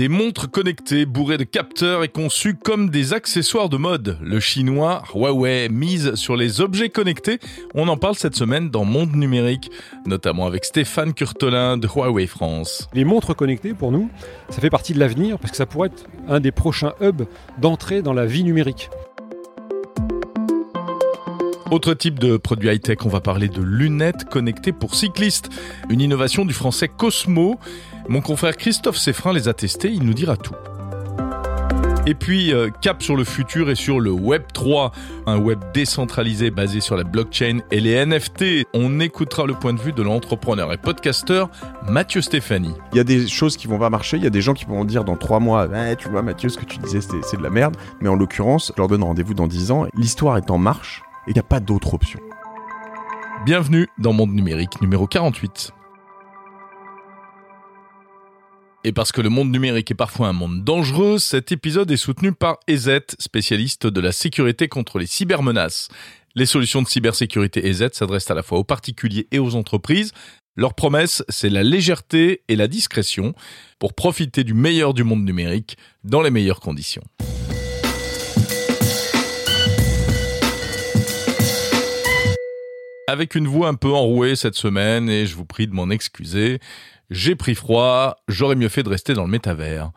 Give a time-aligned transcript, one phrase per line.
[0.00, 4.16] Des montres connectées bourrées de capteurs et conçues comme des accessoires de mode.
[4.22, 7.38] Le chinois Huawei mise sur les objets connectés.
[7.74, 9.70] On en parle cette semaine dans Monde Numérique,
[10.06, 12.88] notamment avec Stéphane Curtolin de Huawei France.
[12.94, 14.08] Les montres connectées, pour nous,
[14.48, 17.26] ça fait partie de l'avenir parce que ça pourrait être un des prochains hubs
[17.58, 18.88] d'entrée dans la vie numérique.
[21.70, 25.50] Autre type de produit high-tech, on va parler de lunettes connectées pour cyclistes.
[25.88, 27.60] Une innovation du français Cosmo.
[28.08, 30.56] Mon confrère Christophe Seffrin les a testés, il nous dira tout.
[32.06, 34.90] Et puis, euh, cap sur le futur et sur le Web 3,
[35.26, 38.66] un web décentralisé basé sur la blockchain et les NFT.
[38.74, 41.50] On écoutera le point de vue de l'entrepreneur et podcasteur
[41.86, 42.74] Mathieu Stéphanie.
[42.92, 44.64] Il y a des choses qui vont pas marcher, il y a des gens qui
[44.64, 47.42] vont dire dans trois mois, eh, tu vois Mathieu, ce que tu disais c'est de
[47.42, 47.76] la merde.
[48.00, 49.86] Mais en l'occurrence, je leur donne rendez-vous dans dix ans.
[49.94, 52.20] L'histoire est en marche et il n'y a pas d'autre option.
[53.44, 55.72] Bienvenue dans Monde Numérique numéro 48.
[58.82, 62.32] Et parce que le monde numérique est parfois un monde dangereux, cet épisode est soutenu
[62.32, 65.88] par EZ, spécialiste de la sécurité contre les cybermenaces.
[66.34, 70.12] Les solutions de cybersécurité EZ s'adressent à la fois aux particuliers et aux entreprises.
[70.56, 73.34] Leur promesse, c'est la légèreté et la discrétion
[73.78, 77.02] pour profiter du meilleur du monde numérique dans les meilleures conditions.
[83.10, 86.60] Avec une voix un peu enrouée cette semaine et je vous prie de m'en excuser.
[87.10, 89.90] J'ai pris froid, j'aurais mieux fait de rester dans le métavers.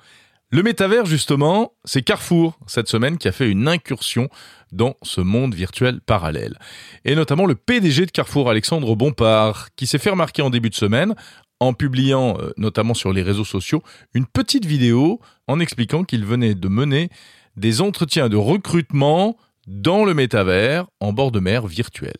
[0.49, 4.29] Le métavers, justement, c'est Carrefour, cette semaine, qui a fait une incursion
[4.71, 6.59] dans ce monde virtuel parallèle.
[7.05, 10.75] Et notamment le PDG de Carrefour, Alexandre Bompard, qui s'est fait remarquer en début de
[10.75, 11.15] semaine
[11.59, 13.81] en publiant, euh, notamment sur les réseaux sociaux,
[14.13, 17.09] une petite vidéo en expliquant qu'il venait de mener
[17.55, 22.15] des entretiens de recrutement dans le métavers en bord de mer virtuel.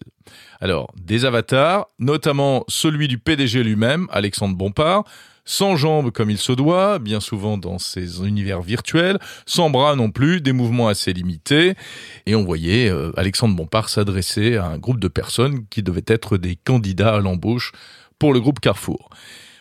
[0.62, 5.04] Alors, des avatars, notamment celui du PDG lui-même, Alexandre Bompard,
[5.46, 10.10] sans jambes comme il se doit, bien souvent dans ces univers virtuels, sans bras non
[10.10, 11.74] plus, des mouvements assez limités,
[12.26, 16.38] et on voyait euh, Alexandre Bompard s'adresser à un groupe de personnes qui devaient être
[16.38, 17.74] des candidats à l'embauche
[18.20, 19.10] pour le groupe Carrefour.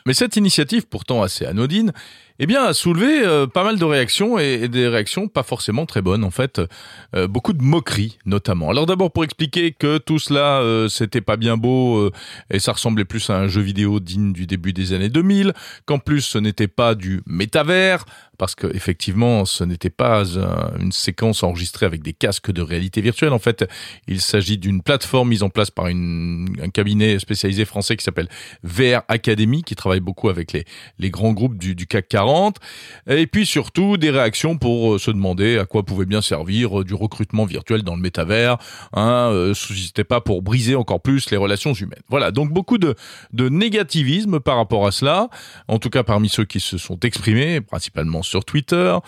[0.07, 1.93] Mais cette initiative, pourtant assez anodine,
[2.45, 6.03] eh bien, a soulevé euh, pas mal de réactions et, des réactions pas forcément très
[6.03, 6.25] bonnes.
[6.25, 6.61] En fait,
[7.15, 8.69] euh, beaucoup de moqueries, notamment.
[8.69, 12.11] Alors d'abord pour expliquer que tout cela, euh, c'était pas bien beau
[12.51, 15.53] et ça ressemblait plus à un jeu vidéo digne du début des années 2000,
[15.87, 18.05] qu'en plus ce n'était pas du métavers,
[18.43, 20.25] parce que effectivement, ce n'était pas
[20.81, 23.33] une séquence enregistrée avec des casques de réalité virtuelle.
[23.33, 23.65] En fait,
[24.09, 28.27] il s'agit d'une plateforme mise en place par un cabinet spécialisé français qui s'appelle
[28.65, 30.65] VR Academy, qui travaille beaucoup avec les,
[30.99, 32.57] les grands groupes du, CAC 40
[33.07, 36.85] et puis surtout des réactions pour euh, se demander à quoi pouvait bien servir euh,
[36.85, 38.59] du recrutement virtuel dans le métavers.
[38.93, 42.03] Hein, euh, n'était pas pour briser encore plus les relations humaines.
[42.09, 42.97] Voilà, donc beaucoup de,
[43.33, 45.29] de négativisme par rapport à cela,
[45.69, 48.99] en tout cas parmi ceux qui se sont exprimés, principalement sur Twitter.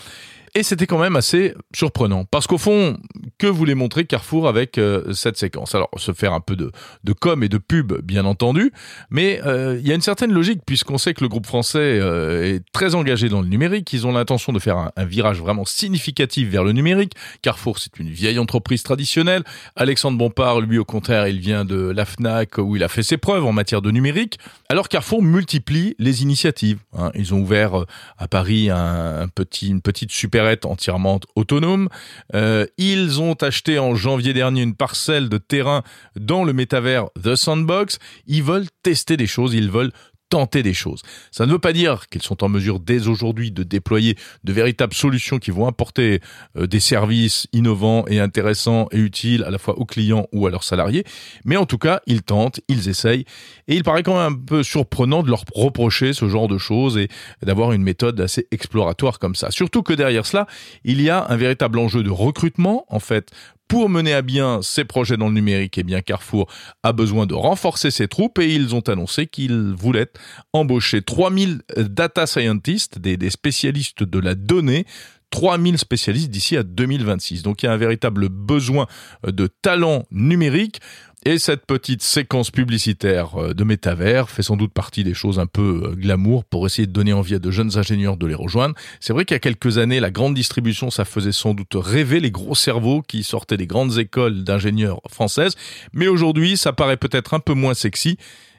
[0.56, 2.24] Et c'était quand même assez surprenant.
[2.24, 2.96] Parce qu'au fond,
[3.38, 5.74] que voulait montrer Carrefour avec euh, cette séquence?
[5.74, 6.70] Alors, se faire un peu de,
[7.02, 8.72] de com et de pub, bien entendu,
[9.10, 12.54] mais euh, il y a une certaine logique, puisqu'on sait que le groupe français euh,
[12.54, 13.92] est très engagé dans le numérique.
[13.92, 17.14] Ils ont l'intention de faire un, virage vraiment significatif vers le numérique.
[17.42, 19.42] Carrefour, c'est une vieille entreprise traditionnelle.
[19.74, 23.16] Alexandre Bompard, lui, au contraire, il vient de la FNAC, où il a fait ses
[23.16, 24.38] preuves en matière de numérique.
[24.68, 26.78] Alors, Carrefour multiplie les initiatives.
[26.96, 27.10] Hein.
[27.16, 27.84] Ils ont ouvert
[28.18, 31.88] à Paris un petit, une petite super entièrement autonome.
[32.34, 35.82] Euh, ils ont acheté en janvier dernier une parcelle de terrain
[36.16, 37.98] dans le métavers The Sandbox.
[38.26, 39.92] Ils veulent tester des choses, ils veulent
[40.34, 41.02] tenter des choses.
[41.30, 44.92] Ça ne veut pas dire qu'ils sont en mesure dès aujourd'hui de déployer de véritables
[44.92, 46.18] solutions qui vont apporter
[46.56, 50.50] euh, des services innovants et intéressants et utiles à la fois aux clients ou à
[50.50, 51.04] leurs salariés,
[51.44, 53.24] mais en tout cas, ils tentent, ils essayent,
[53.68, 56.98] et il paraît quand même un peu surprenant de leur reprocher ce genre de choses
[56.98, 57.06] et
[57.44, 59.52] d'avoir une méthode assez exploratoire comme ça.
[59.52, 60.48] Surtout que derrière cela,
[60.82, 63.30] il y a un véritable enjeu de recrutement, en fait,
[63.68, 66.48] pour mener à bien ces projets dans le numérique, eh bien Carrefour
[66.82, 70.10] a besoin de renforcer ses troupes et ils ont annoncé qu'ils voulaient
[70.52, 74.84] embaucher 3000 data scientists, des, spécialistes de la donnée,
[75.30, 77.42] 3000 spécialistes d'ici à 2026.
[77.42, 78.86] Donc il y a un véritable besoin
[79.26, 80.80] de talent numérique.
[81.26, 85.46] Et cette petite séquence publicitaire euh, de métavers fait sans doute partie des choses un
[85.46, 88.74] peu euh, glamour pour essayer de donner envie à de jeunes ingénieurs de les rejoindre.
[89.00, 92.20] C'est vrai qu'il y a quelques années, la grande distribution, ça faisait sans doute rêver
[92.20, 95.54] les gros cerveaux qui sortaient des grandes écoles d'ingénieurs françaises.
[95.94, 98.18] Mais aujourd'hui, ça paraît peut-être un peu moins sexy.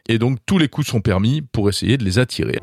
[0.09, 2.61] Et donc, tous les coups sont permis pour essayer de les attirer.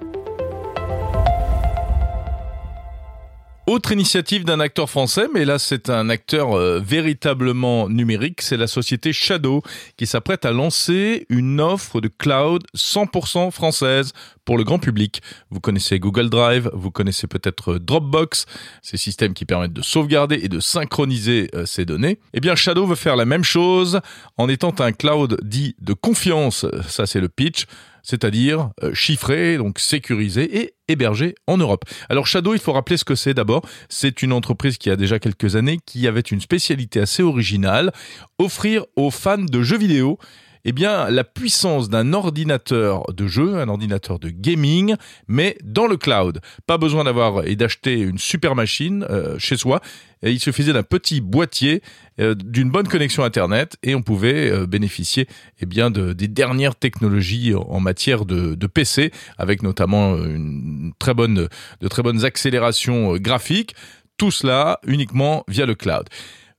[3.68, 8.66] Autre initiative d'un acteur français, mais là c'est un acteur euh, véritablement numérique, c'est la
[8.66, 9.62] société Shadow
[9.96, 14.14] qui s'apprête à lancer une offre de cloud 100% française
[14.44, 15.22] pour le grand public.
[15.50, 18.46] Vous connaissez Google Drive, vous connaissez peut-être Dropbox,
[18.82, 22.18] ces systèmes qui permettent de sauvegarder et de synchroniser euh, ces données.
[22.34, 24.00] Eh bien Shadow veut faire la même chose
[24.38, 27.66] en étant un cloud dit de confiance, ça c'est le pitch
[28.02, 31.84] c'est-à-dire euh, chiffré, donc sécurisé et hébergé en Europe.
[32.08, 33.62] Alors Shadow, il faut rappeler ce que c'est d'abord.
[33.88, 37.92] C'est une entreprise qui a déjà quelques années, qui avait une spécialité assez originale,
[38.38, 40.18] offrir aux fans de jeux vidéo
[40.64, 44.94] eh bien, la puissance d'un ordinateur de jeu, un ordinateur de gaming,
[45.26, 46.40] mais dans le cloud.
[46.66, 49.80] Pas besoin d'avoir et d'acheter une super machine euh, chez soi.
[50.22, 51.82] il suffisait d'un petit boîtier,
[52.20, 55.26] euh, d'une bonne connexion Internet, et on pouvait euh, bénéficier
[55.60, 61.14] eh bien, de, des dernières technologies en matière de, de PC, avec notamment une très
[61.14, 61.48] bonne,
[61.80, 63.74] de très bonnes accélérations graphiques.
[64.16, 66.08] Tout cela uniquement via le cloud.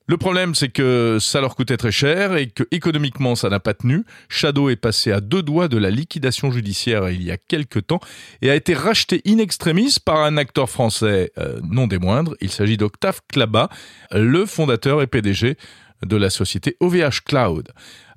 [0.05, 3.73] Le problème, c'est que ça leur coûtait très cher et que économiquement, ça n'a pas
[3.73, 4.03] tenu.
[4.27, 8.01] Shadow est passé à deux doigts de la liquidation judiciaire il y a quelques temps
[8.41, 12.35] et a été racheté in extremis par un acteur français euh, non des moindres.
[12.41, 13.69] Il s'agit d'Octave Klaba,
[14.11, 15.57] le fondateur et PDG
[16.05, 17.69] de la société OVH Cloud.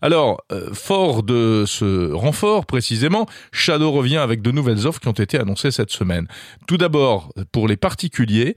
[0.02, 5.12] Alors, euh, fort de ce renfort précisément, Shadow revient avec de nouvelles offres qui ont
[5.12, 6.26] été annoncées cette semaine.
[6.66, 8.56] Tout d'abord, pour les particuliers,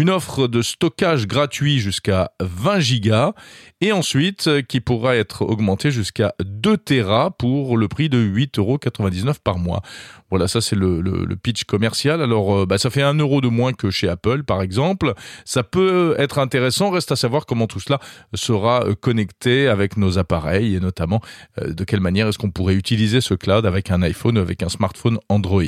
[0.00, 3.34] une offre de stockage gratuit jusqu'à 20 gigas
[3.82, 8.58] et ensuite euh, qui pourra être augmentée jusqu'à 2 Tera pour le prix de 8,99
[8.58, 9.82] euros par mois.
[10.30, 11.00] Voilà, ça c'est le,
[11.42, 12.22] pitch commercial.
[12.22, 15.14] Alors, euh, bah, ça fait un euro de moins que chez Apple, par exemple.
[15.44, 16.90] Ça peut être intéressant.
[16.90, 17.98] Reste à savoir comment tout cela
[18.34, 21.20] sera euh, connecté avec nos appareils et notamment
[21.60, 24.68] de quelle manière est-ce qu'on pourrait utiliser ce cloud avec un iPhone ou avec un
[24.68, 25.62] smartphone Android.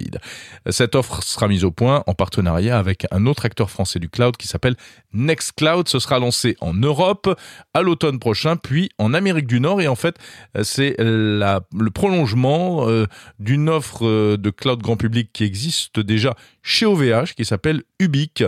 [0.70, 4.36] Cette offre sera mise au point en partenariat avec un autre acteur français du cloud
[4.36, 4.76] qui s'appelle
[5.12, 5.88] Nextcloud.
[5.88, 7.38] Ce sera lancé en Europe
[7.74, 9.80] à l'automne prochain, puis en Amérique du Nord.
[9.80, 10.16] Et en fait,
[10.62, 13.06] c'est le prolongement euh,
[13.38, 18.44] d'une offre euh, de cloud grand public qui existe déjà chez OVH, qui s'appelle Ubique.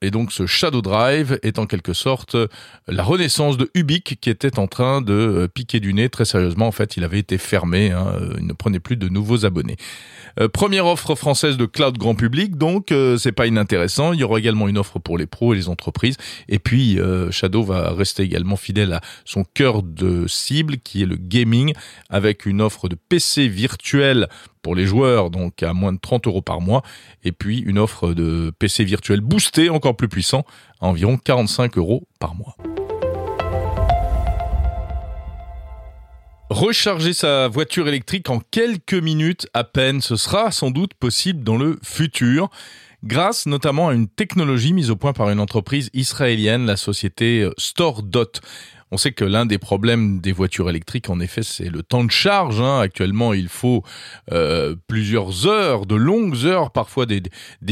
[0.00, 2.36] Et donc ce Shadow Drive est en quelque sorte
[2.86, 6.68] la renaissance de Ubique qui était en train de euh, piquer du nez très sérieusement.
[6.68, 9.76] En fait, il avait été fermé, hein, il ne prenait plus de nouveaux abonnés.
[10.38, 14.12] Euh, première offre française de cloud grand public, donc euh, c'est pas inintéressant.
[14.12, 16.16] Il y aura également une offre pour les pros et les entreprises.
[16.48, 16.98] Et puis
[17.30, 21.72] Shadow va rester également fidèle à son cœur de cible qui est le gaming
[22.08, 24.28] avec une offre de PC virtuel
[24.62, 26.82] pour les joueurs, donc à moins de 30 euros par mois,
[27.24, 30.44] et puis une offre de PC virtuel boosté, encore plus puissant,
[30.80, 32.56] à environ 45 euros par mois.
[36.50, 41.58] Recharger sa voiture électrique en quelques minutes à peine, ce sera sans doute possible dans
[41.58, 42.48] le futur,
[43.04, 48.40] grâce notamment à une technologie mise au point par une entreprise israélienne, la société StoreDot.
[48.90, 52.10] On sait que l'un des problèmes des voitures électriques, en effet, c'est le temps de
[52.10, 52.60] charge.
[52.60, 52.80] Hein.
[52.80, 53.82] Actuellement, il faut
[54.32, 57.22] euh, plusieurs heures, de longues heures, parfois des,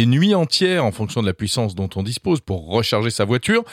[0.06, 3.64] nuits entières, en fonction de la puissance dont on dispose, pour recharger sa voiture.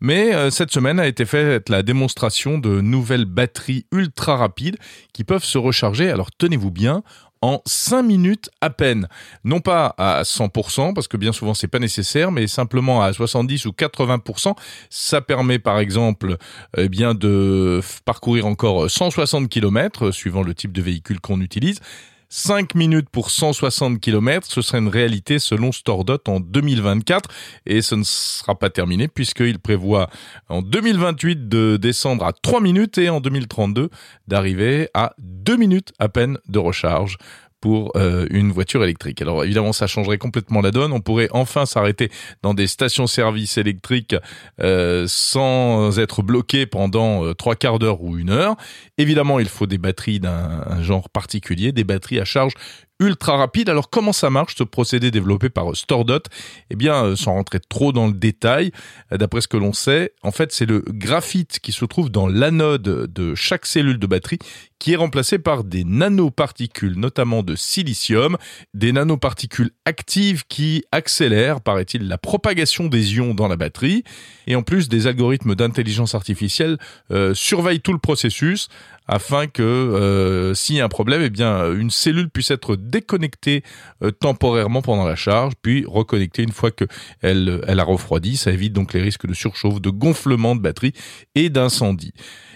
[0.00, 4.76] Mais euh, cette semaine a été faite la démonstration de nouvelles batteries ultra rapides
[5.14, 7.02] qui peuvent se recharger, alors tenez-vous bien,
[7.42, 9.08] en 5 minutes à peine.
[9.44, 13.66] Non pas à 100%, parce que bien souvent c'est pas nécessaire, mais simplement à 70
[13.66, 14.54] ou 80%.
[14.90, 16.36] Ça permet par exemple
[16.76, 21.80] eh bien de parcourir encore 160 km, suivant le type de véhicule qu'on utilise.
[22.28, 27.30] 5 minutes pour 160 km, ce serait une réalité selon Stordot en 2024
[27.66, 30.08] et ce ne sera pas terminé puisqu'il prévoit
[30.48, 33.90] en 2028 de descendre à 3 minutes et en 2032
[34.26, 37.18] d'arriver à 2 minutes à peine de recharge
[37.60, 39.22] pour euh, une voiture électrique.
[39.22, 40.92] Alors évidemment, ça changerait complètement la donne.
[40.92, 42.10] On pourrait enfin s'arrêter
[42.42, 44.14] dans des stations-service électriques
[44.60, 48.56] euh, sans être bloqué pendant euh, trois quarts d'heure ou une heure.
[48.98, 52.52] Évidemment, il faut des batteries d'un genre particulier, des batteries à charge
[52.98, 53.68] ultra rapide.
[53.68, 56.22] Alors comment ça marche ce procédé développé par StoreDot
[56.70, 58.70] Eh bien, sans rentrer trop dans le détail,
[59.10, 62.82] d'après ce que l'on sait, en fait c'est le graphite qui se trouve dans l'anode
[62.82, 64.38] de chaque cellule de batterie
[64.78, 68.36] qui est remplacé par des nanoparticules, notamment de silicium,
[68.74, 74.04] des nanoparticules actives qui accélèrent, paraît-il, la propagation des ions dans la batterie.
[74.46, 76.78] Et en plus, des algorithmes d'intelligence artificielle
[77.10, 78.68] euh, surveillent tout le processus
[79.08, 83.62] afin que euh, s'il y a un problème, eh bien une cellule puisse être déconnectée
[84.02, 86.84] euh, temporairement pendant la charge, puis reconnectée une fois que
[87.22, 88.36] elle, elle a refroidi.
[88.36, 90.92] Ça évite donc les risques de surchauffe, de gonflement de batterie
[91.34, 92.12] et d'incendie.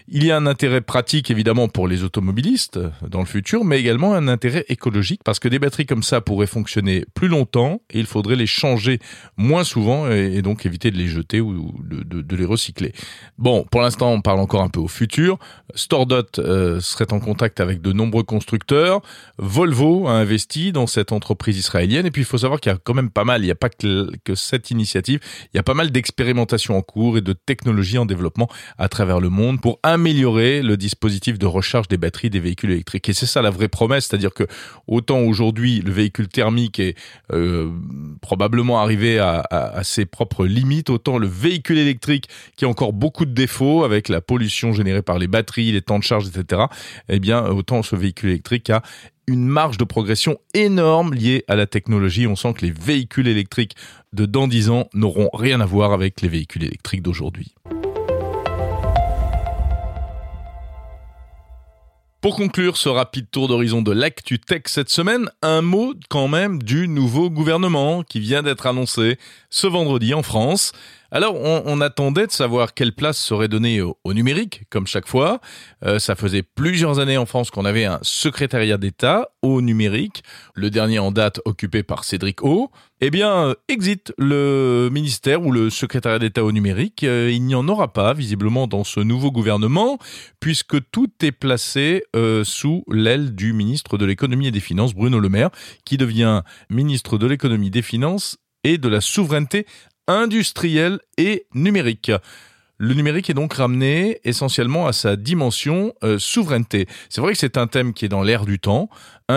[0.08, 4.14] Il y a un intérêt pratique évidemment pour les automobilistes dans le futur, mais également
[4.14, 8.06] un intérêt écologique parce que des batteries comme ça pourraient fonctionner plus longtemps et il
[8.06, 8.98] faudrait les changer
[9.36, 12.92] moins souvent et, donc éviter de les jeter ou de, les recycler.
[13.38, 15.38] Bon, pour l'instant, on parle encore un peu au futur.
[15.74, 19.00] Stordot euh, serait en contact avec de nombreux constructeurs.
[19.38, 22.78] Volvo a investi dans cette entreprise israélienne et puis il faut savoir qu'il y a
[22.82, 25.20] quand même pas mal, il n'y a pas que, que cette initiative,
[25.52, 29.20] il y a pas mal d'expérimentations en cours et de technologies en développement à travers
[29.20, 33.08] le monde pour améliorer le dispositif de recharge des batteries des véhicules électriques.
[33.08, 34.44] Et c'est ça la vraie promesse, c'est-à-dire que
[34.86, 36.96] autant aujourd'hui le véhicule thermique est
[37.32, 37.70] euh,
[38.20, 43.24] probablement arrivé à, à, ses propres limites, autant le véhicule électrique qui a encore beaucoup
[43.24, 46.62] de défauts avec la pollution générée par les batteries, les temps de charge, etc.
[47.08, 48.82] Eh bien, autant ce véhicule électrique a
[49.26, 52.26] une marge de progression énorme liée à la technologie.
[52.26, 53.76] On sent que les véhicules électriques
[54.12, 57.54] de dans 10 ans n'auront rien à voir avec les véhicules électriques d'aujourd'hui.
[62.20, 66.62] Pour conclure ce rapide tour d'horizon de l'actu tech cette semaine, un mot quand même
[66.62, 70.72] du nouveau gouvernement qui vient d'être annoncé ce vendredi en France.
[71.12, 75.40] Alors, on, attendait de savoir quelle place serait donnée au, numérique, comme chaque fois.
[75.84, 80.22] Euh, ça faisait plusieurs années en France qu'on avait un secrétariat d'État au numérique,
[80.54, 82.70] le dernier en date occupé par Cédric O.
[83.00, 87.02] Eh bien, exit le ministère ou le secrétariat d'État au numérique.
[87.02, 89.98] Euh, il n'y en aura pas, visiblement, dans ce nouveau gouvernement,
[90.38, 95.18] puisque tout est placé euh, sous l'aile du ministre de l'économie et des finances, Bruno
[95.18, 95.50] Le Maire,
[95.84, 99.66] qui devient ministre de l'économie des finances et de la souveraineté
[100.06, 102.12] industriel et numérique.
[102.82, 106.86] Le numérique est donc ramené essentiellement à sa dimension euh, souveraineté.
[107.10, 108.88] C'est vrai que c'est un thème qui est dans l'air du temps,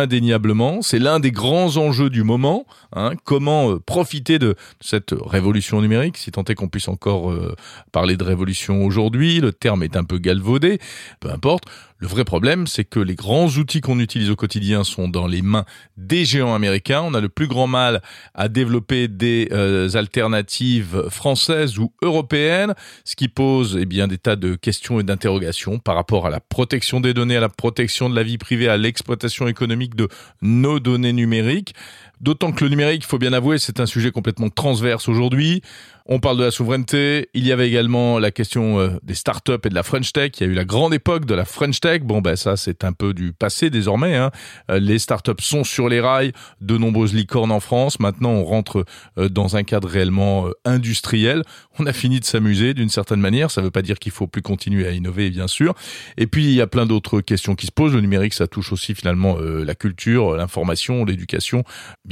[0.02, 0.82] indéniablement.
[0.82, 2.66] C'est l'un des grands enjeux du moment.
[2.96, 3.14] Hein.
[3.24, 7.56] comment euh, profiter de cette révolution numérique, si tant est qu'on puisse encore euh,
[7.92, 9.40] parler de révolution aujourd'hui.
[9.40, 10.80] Le terme est un peu galvaudé,
[11.20, 11.66] peu importe.
[12.04, 15.42] Le vrai problème, c'est que les grands outils qu'on utilise au quotidien sont dans les
[15.42, 15.64] mains
[15.96, 17.02] des géants américains.
[17.02, 18.02] On a le plus grand mal
[18.34, 22.74] à développer des euh, alternatives françaises ou européennes,
[23.06, 26.42] ce qui pose eh bien des tas de questions et d'interrogations par rapport à la
[26.42, 30.08] protection des données, à la protection de la vie privée, à l'exploitation économique de
[30.42, 31.76] nos données numériques.
[32.24, 35.62] D'autant que le numérique, il faut bien avouer, c'est un sujet complètement transverse aujourd'hui.
[36.06, 37.30] On parle de la souveraineté.
[37.34, 40.32] Il y avait également la question euh, des startups et de la French Tech.
[40.40, 42.02] Il y a eu la grande époque de la French Tech.
[42.02, 44.16] Bon, ben ça, c'est un peu du passé désormais.
[44.16, 44.32] Hein.
[44.70, 46.34] Euh, les startups sont sur les rails.
[46.60, 48.02] De nombreuses licornes en France.
[48.02, 48.86] Maintenant, on rentre
[49.18, 51.44] euh, dans un cadre réellement industriel.
[51.80, 53.50] On a fini de s'amuser d'une certaine manière.
[53.50, 55.74] Ça ne veut pas dire qu'il faut plus continuer à innover, bien sûr.
[56.18, 57.94] Et puis, il y a plein d'autres questions qui se posent.
[57.94, 61.64] Le numérique, ça touche aussi finalement la culture, l'information, l'éducation.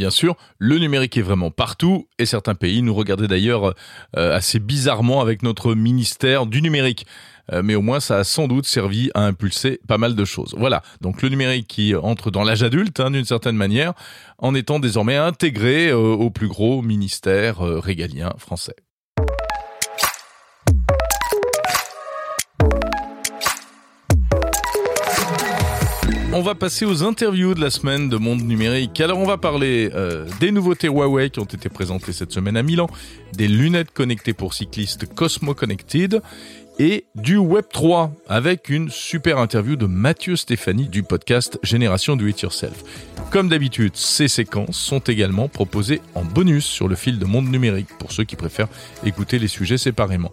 [0.01, 2.07] Bien sûr, le numérique est vraiment partout.
[2.17, 3.75] Et certains pays nous regardaient d'ailleurs
[4.17, 7.05] euh, assez bizarrement avec notre ministère du numérique
[7.53, 10.55] euh, mais au moins ça a sans doute servi à impulser pas mal de choses.
[10.57, 13.93] Voilà, donc le numérique qui entre dans l'âge adulte hein, d'une certaine manière,
[14.39, 18.75] en étant désormais intégré euh, au plus gros ministère régalien français.
[26.33, 29.01] On va passer aux interviews de la semaine de Monde Numérique.
[29.01, 32.63] Alors on va parler euh, des nouveautés Huawei qui ont été présentées cette semaine à
[32.63, 32.87] Milan,
[33.33, 36.21] des lunettes connectées pour cyclistes Cosmo Connected
[36.79, 42.25] et du Web 3 avec une super interview de Mathieu Stéphanie du podcast Génération Do
[42.25, 42.81] It Yourself.
[43.29, 47.89] Comme d'habitude, ces séquences sont également proposées en bonus sur le fil de Monde Numérique
[47.99, 48.69] pour ceux qui préfèrent
[49.03, 50.31] écouter les sujets séparément.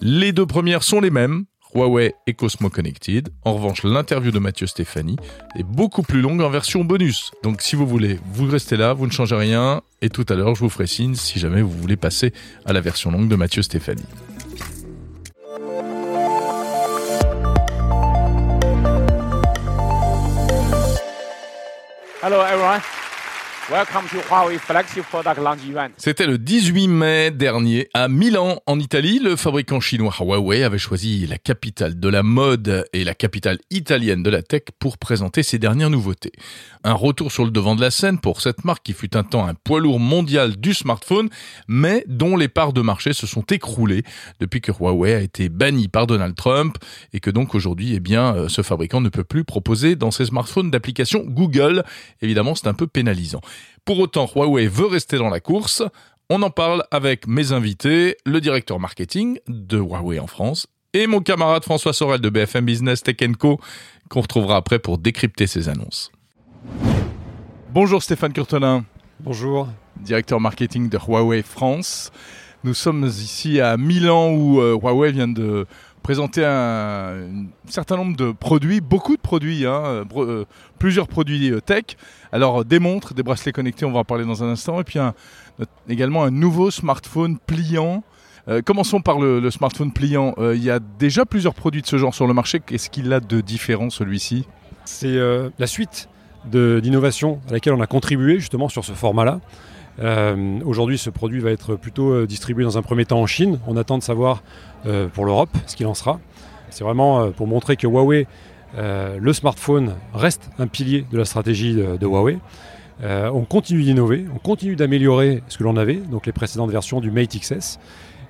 [0.00, 1.44] Les deux premières sont les mêmes,
[1.74, 3.28] Huawei et Cosmo Connected.
[3.44, 5.16] En revanche, l'interview de Mathieu Stéphanie
[5.58, 7.32] est beaucoup plus longue en version bonus.
[7.42, 9.82] Donc si vous voulez, vous restez là, vous ne changez rien.
[10.02, 12.32] Et tout à l'heure, je vous ferai signe si jamais vous voulez passer
[12.64, 14.04] à la version longue de Mathieu Stéphanie.
[22.22, 23.05] Hello everyone.
[25.96, 29.18] C'était le 18 mai dernier à Milan, en Italie.
[29.18, 34.22] Le fabricant chinois Huawei avait choisi la capitale de la mode et la capitale italienne
[34.22, 36.30] de la tech pour présenter ses dernières nouveautés.
[36.84, 39.48] Un retour sur le devant de la scène pour cette marque qui fut un temps
[39.48, 41.28] un poids lourd mondial du smartphone,
[41.66, 44.04] mais dont les parts de marché se sont écroulées
[44.38, 46.78] depuis que Huawei a été banni par Donald Trump
[47.12, 50.26] et que donc aujourd'hui, eh bien, euh, ce fabricant ne peut plus proposer dans ses
[50.26, 51.82] smartphones d'application Google.
[52.22, 53.40] Évidemment, c'est un peu pénalisant.
[53.84, 55.82] Pour autant, Huawei veut rester dans la course.
[56.28, 61.20] On en parle avec mes invités, le directeur marketing de Huawei en France et mon
[61.20, 63.60] camarade François Sorel de BFM Business Tech Co,
[64.08, 66.10] qu'on retrouvera après pour décrypter ces annonces.
[67.70, 68.84] Bonjour Stéphane Curtelin.
[69.20, 69.68] Bonjour.
[69.96, 72.10] Directeur marketing de Huawei France.
[72.64, 75.66] Nous sommes ici à Milan où euh, Huawei vient de
[76.06, 80.46] présenter un, certain nombre de produits, beaucoup de produits, hein, bro- euh,
[80.78, 81.96] plusieurs produits euh, tech.
[82.30, 84.84] Alors, euh, des montres, des bracelets connectés, on va en parler dans un instant, et
[84.84, 85.00] puis
[85.88, 88.04] également un nouveau smartphone pliant.
[88.46, 90.32] Euh, commençons par le, smartphone pliant.
[90.38, 92.60] Euh, Il y a déjà plusieurs produits de ce genre sur le marché.
[92.60, 94.46] Qu'est-ce qu'il a de différent celui-ci?
[94.84, 96.08] C'est euh, la suite
[96.44, 99.40] d'innovation à laquelle on a contribué justement sur ce format-là.
[100.00, 103.58] Euh, Aujourd'hui, ce produit va être plutôt euh, distribué dans un premier temps en Chine.
[103.66, 104.42] On attend de savoir
[104.86, 106.20] euh, pour l'Europe ce qu'il en sera.
[106.70, 108.26] C'est vraiment pour montrer que Huawei,
[108.76, 112.38] le smartphone, reste un pilier de la stratégie de, Huawei.
[113.02, 117.10] On continue d'innover, on continue d'améliorer ce que l'on avait, donc les précédentes versions du
[117.10, 117.78] Mate XS.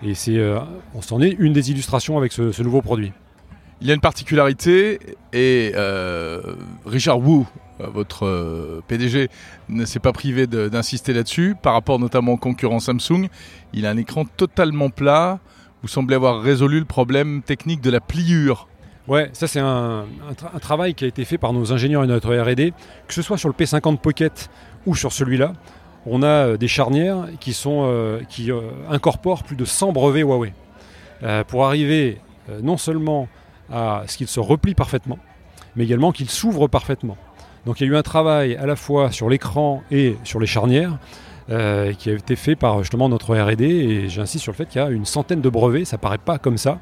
[0.05, 0.39] Et c'est,
[0.95, 3.13] on s'en est une des illustrations avec ce- nouveau produit.
[3.81, 5.01] Il y a une particularité
[5.33, 5.73] et
[6.85, 7.47] Richard Wu,
[7.79, 9.29] votre euh, PDG,
[9.69, 13.29] ne s'est pas privé d'insister là-dessus par rapport notamment au concurrent Samsung.
[13.73, 15.39] Il a un écran totalement plat.
[15.83, 18.69] Vous semblez avoir résolu le problème technique de la pliure.
[19.09, 22.03] Ouais, ça c'est un, un tra- un travail qui a été fait par nos ingénieurs
[22.03, 22.73] et notre R&D,
[23.07, 24.51] que ce soit sur le P50 Pocket
[24.85, 25.53] ou sur celui-là.
[26.07, 30.53] On a euh, des charnières qui, euh, euh, incorporent plus de 100 brevets Huawei
[31.23, 33.29] euh, pour arriver euh, non seulement
[33.73, 35.19] à ce qu'il se replie parfaitement,
[35.77, 37.17] mais également qu'il s'ouvre parfaitement.
[37.67, 40.47] Donc il y a eu un travail à la fois sur l'écran et sur les
[40.47, 40.99] charnières
[41.51, 44.81] euh, qui a été fait par justement notre R&D et j'insiste sur le fait qu'il
[44.81, 46.79] y a une centaine de brevets, ça paraît pas comme ça.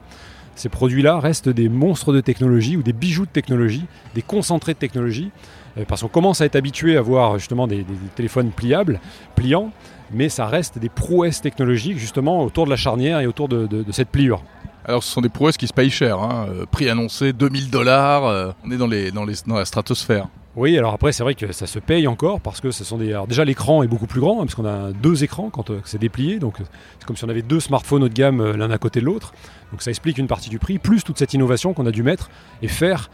[0.57, 4.79] Ces produits-là restent des monstres de technologie ou des bijoux de technologie, des concentrés de
[4.79, 5.31] technologie,
[5.79, 9.00] euh, parce qu'on commence à être habitué à voir justement des, téléphones pliables,
[9.37, 9.71] pliants,
[10.12, 14.11] mais ça reste des prouesses technologiques justement autour de la charnière et autour de, cette
[14.11, 14.43] pliure.
[14.85, 16.19] Alors ce sont des prouesses qui se payent cher.
[16.19, 16.47] hein.
[16.50, 18.55] Euh, prix annoncé 2000 dollars.
[18.64, 20.29] on est dans, les, dans, les, dans la stratosphère.
[20.57, 23.21] Oui, alors après c'est vrai que ça se paye encore parce que ce sont des.
[23.29, 25.99] Déjà l'écran est beaucoup plus grand hein, parce qu'on a deux écrans quand euh, c'est
[25.99, 26.65] déplié, donc euh,
[26.99, 29.05] c'est comme si on avait deux smartphones haut de gamme euh, l'un à côté de
[29.05, 29.35] l'autre.
[29.73, 32.31] Donc ça explique une partie du prix, plus toute cette innovation qu'on a dû mettre
[32.63, 33.11] et faire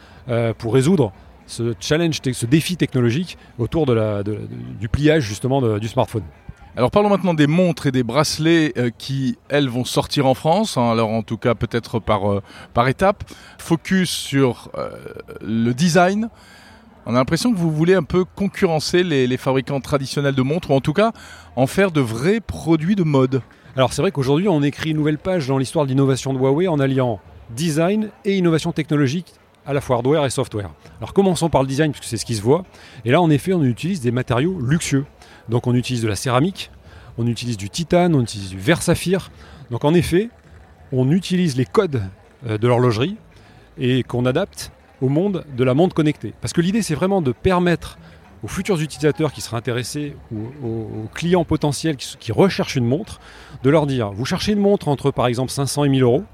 [0.58, 1.12] pour résoudre
[1.46, 6.22] ce challenge, ce défi technologique autour de la, du pliage justement du smartphone.
[6.76, 10.76] Alors parlons maintenant des montres et des bracelets qui, elles, vont sortir en France.
[10.76, 10.90] hein.
[10.90, 12.42] alors en tout cas peut-être par,
[12.74, 13.24] par étape.
[13.58, 14.70] Focus sur
[15.40, 16.28] le design.
[17.10, 20.74] On a l'impression que vous voulez un peu concurrencer les, fabricants traditionnels de montres, ou
[20.74, 21.10] en tout cas
[21.56, 23.42] en faire de vrais produits de mode.
[23.74, 26.68] Alors c'est vrai qu'aujourd'hui on écrit une nouvelle page dans l'histoire de l'innovation de Huawei
[26.68, 27.18] en alliant
[27.50, 29.34] design et innovation technologique
[29.66, 30.70] à la fois hardware et software.
[30.98, 32.64] Alors commençons par le design puisque c'est ce qui se voit.
[33.04, 35.04] Et là en effet on utilise des matériaux luxueux.
[35.48, 36.70] Donc on utilise de la céramique,
[37.18, 39.32] on utilise du titane, on utilise du verre saphir.
[39.72, 40.28] Donc en effet
[40.92, 42.04] on utilise les codes
[42.46, 43.16] euh, de l'horlogerie
[43.78, 46.34] et qu'on adapte au monde de la montre connectée.
[46.40, 47.98] Parce que l'idée c'est vraiment de permettre
[48.42, 53.20] aux futurs utilisateurs qui seraient intéressés ou aux, clients potentiels qui, recherchent une montre
[53.62, 56.24] de leur dire vous cherchez une montre entre par exemple 500 et 1000 euros.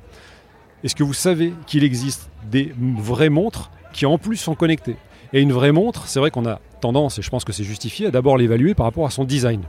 [0.85, 4.97] Est-ce que vous savez qu'il existe des vraies montres qui en plus sont connectées?
[5.33, 8.07] Et une vraie montre c'est vrai qu'on a tendance et je pense que c'est justifié
[8.07, 9.63] à d'abord l'évaluer par rapport à son design.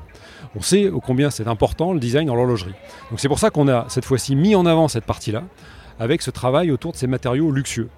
[0.55, 2.75] On sait combien c'est important le design dans l'horlogerie.
[3.09, 5.43] Donc c'est pour ça qu'on a cette fois-ci mis en avant cette partie là
[5.99, 7.89] avec ce travail autour de ces matériaux luxueux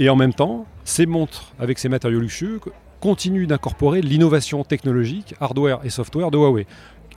[0.00, 2.60] et en même temps ces montres avec ces matériaux luxueux
[2.98, 6.66] continuent d'incorporer l'innovation technologique hardware et software de Huawei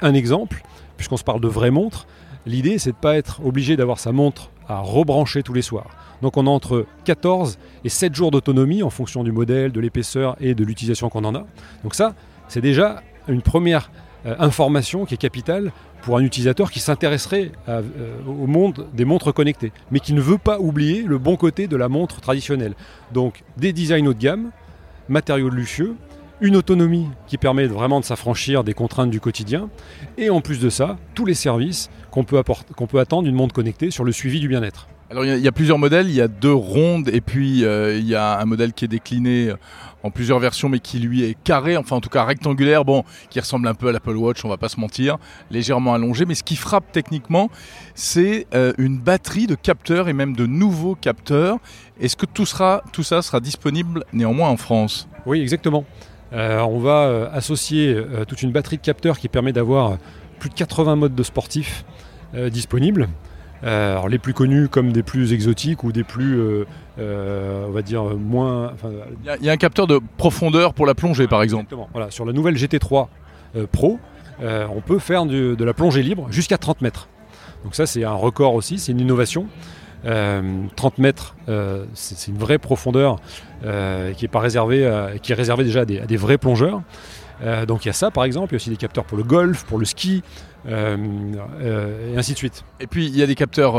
[0.02, 0.62] un exemple
[0.98, 2.08] puisqu'on se parle de vraies montres,
[2.46, 5.89] l'idée c'est de ne pas être obligé d'avoir sa montre à rebrancher tous les soirs.
[6.22, 10.38] Donc on a entre 14 et 7 jours d'autonomie en fonction du modèle, de l'épaisseur
[10.39, 11.46] et de l'utilisation qu'on en a.
[11.84, 12.15] Donc ça,
[12.48, 13.91] c'est déjà une première
[14.26, 15.72] euh, information qui est capitale
[16.03, 17.81] pour un utilisateur qui s'intéresserait euh,
[18.27, 21.75] au monde des montres connectées, mais qui ne veut pas oublier le bon côté de
[21.75, 22.75] la montre traditionnelle.
[23.13, 24.51] Donc des designs haut de gamme,
[25.09, 25.95] matériaux luxueux,
[26.41, 29.69] une autonomie qui permet vraiment de s'affranchir des contraintes du quotidien,
[30.17, 34.03] et en plus de ça, tous les services qu'on peut attendre d'une montre connectée sur
[34.03, 34.87] le suivi du bien-être.
[35.13, 38.08] Alors il y, a- plusieurs modèles, il y a deux rondes et puis euh, il
[38.08, 39.56] y a un modèle qui est décliné euh,
[40.02, 43.39] en plusieurs versions mais qui lui est carré, enfin en tout cas rectangulaire, bon, qui
[43.39, 45.17] ressemble un peu à l'Apple Watch, on va pas se mentir,
[45.52, 47.52] légèrement allongé, mais ce qui frappe techniquement,
[47.93, 51.60] c'est euh, une batterie de capteurs et même de nouveaux capteurs.
[52.02, 55.08] Est-ce que tout, sera, tout ça sera disponible néanmoins en France?
[55.28, 55.86] Oui, exactement.
[56.32, 57.95] On va associer
[58.28, 59.99] toute une batterie de capteurs qui permet d'avoir
[60.39, 61.86] plus de 80 modes de sportifs
[62.49, 63.08] disponibles.
[63.63, 66.65] Euh, alors les plus connus comme des plus exotiques ou des plus, euh,
[66.99, 68.71] euh, on va dire, moins...
[68.73, 68.89] enfin,
[69.21, 71.63] Il y, a- il y a un capteur de profondeur pour la plongée par exemple.
[71.63, 71.89] Exactement.
[71.93, 73.08] Voilà, sur la nouvelle GT3
[73.56, 73.99] euh, Pro,
[74.41, 77.08] on peut faire du- de la plongée libre jusqu'à 30 mètres.
[77.63, 79.47] Donc ça, c'est un record aussi, c'est une innovation.
[80.06, 80.41] Euh,
[80.76, 83.15] 30 mètres, euh, c'est une vraie profondeur
[83.63, 84.86] euh, qui est pas réservée,
[85.21, 86.82] qui est réservée déjà à des, à des vrais plongeurs.
[87.41, 89.17] Euh, donc il y a ça par exemple, il y a aussi des capteurs pour
[89.17, 90.24] le golf, pour le ski,
[90.67, 90.98] euh,
[91.62, 92.63] euh, et ainsi de suite.
[92.80, 93.74] Et puis il y a des capteurs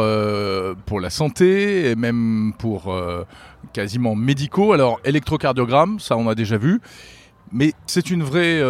[0.87, 2.95] pour la santé et même pour
[3.73, 4.73] quasiment médicaux.
[4.73, 6.81] Alors électrocardiogramme, ça on a déjà vu.
[7.53, 8.61] Mais c'est une vraie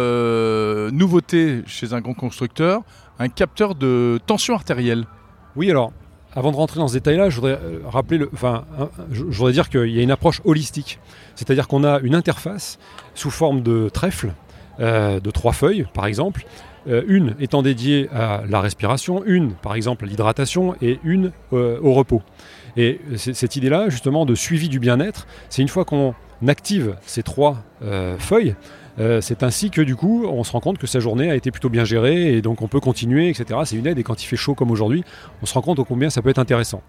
[0.91, 2.81] nouveauté chez un grand constructeur,
[3.19, 5.05] un capteur de tension artérielle.
[5.55, 5.93] Oui, alors,
[6.35, 8.65] avant de rentrer dans ce détail-là, je voudrais rappeler, le, enfin,
[9.09, 10.99] je voudrais dire qu'il y a une approche holistique.
[11.35, 12.77] C'est-à-dire qu'on a une interface
[13.15, 14.33] sous forme de trèfle,
[14.79, 16.45] euh, de trois feuilles, par exemple.
[16.87, 21.79] Euh, une étant dédiée à la respiration, une, par exemple, à l'hydratation, et une euh,
[21.81, 22.21] au repos.
[22.77, 26.13] Et cette idée-là, justement, de suivi du bien-être, c'est une fois qu'on
[26.45, 27.63] active ces trois
[28.19, 28.53] feuilles,
[29.21, 31.69] c'est ainsi que du coup, on se rend compte que sa journée a été plutôt
[31.69, 33.61] bien gérée et donc on peut continuer, etc.
[33.63, 35.05] C'est une aide et quand il fait chaud comme aujourd'hui,
[35.41, 36.81] on se rend compte au combien ça peut être intéressant.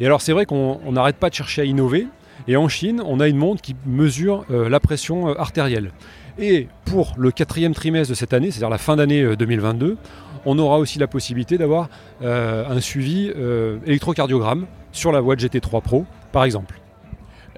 [0.00, 2.08] Et alors c'est vrai qu'on on n'arrête pas de chercher à innover.
[2.46, 5.92] Et en Chine, on a une montre qui mesure la pression artérielle.
[6.38, 9.96] Et pour le quatrième trimestre de cette année, c'est-à-dire la fin d'année euh, 2022,
[10.44, 11.88] on aura aussi la possibilité d'avoir
[12.22, 16.78] euh, un suivi euh, électrocardiogramme sur la Watch GT3 Pro, par exemple.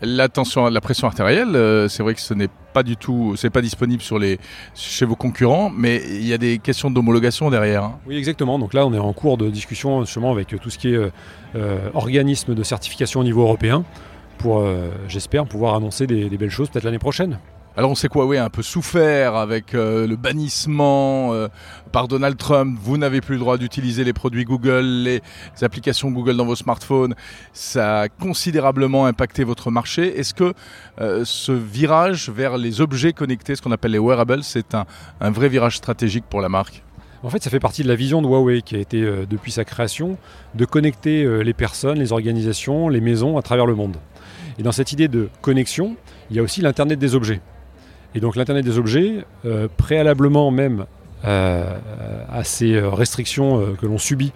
[0.03, 3.49] La tension, la pression artérielle, euh, c'est vrai que ce n'est pas du tout, c'est
[3.49, 4.39] pas disponible sur les,
[4.75, 7.85] chez vos concurrents, mais il y a des questions d'homologation derrière.
[7.85, 7.99] hein.
[8.07, 8.59] Oui, exactement.
[8.59, 11.11] Donc là, on est en cours de discussion justement avec tout ce qui est euh,
[11.55, 13.85] euh, organisme de certification au niveau européen
[14.37, 17.39] pour, euh, j'espère, pouvoir annoncer des, des belles choses peut-être l'année prochaine.
[17.77, 21.49] Alors on sait Huawei a un peu souffert avec euh, le bannissement euh,
[21.91, 22.79] par Donald Trump.
[22.81, 25.21] Vous n'avez plus le droit d'utiliser les produits Google, les
[25.61, 27.17] applications Google dans vos smartphones.
[27.53, 30.21] Ça a considérablement impacté votre marché.
[30.21, 30.55] Est-ce que
[31.01, 34.87] euh, ce virage vers les objets connectés, ce qu'on appelle les wearables, c'est un,
[35.33, 36.85] vrai virage stratégique pour la marque?
[37.25, 39.65] En fait, ça fait partie de la vision de Huawei qui a été, depuis sa
[39.65, 40.17] création,
[40.55, 43.97] de connecter les personnes, les organisations, les maisons à travers le monde.
[44.59, 45.97] Et dans cette idée de connexion,
[46.31, 47.41] il y a aussi l'Internet des objets.
[48.15, 50.87] Et donc l'Internet des objets, euh, préalablement même
[51.25, 51.79] euh,
[52.31, 54.33] à ces euh, restrictions que l'on subit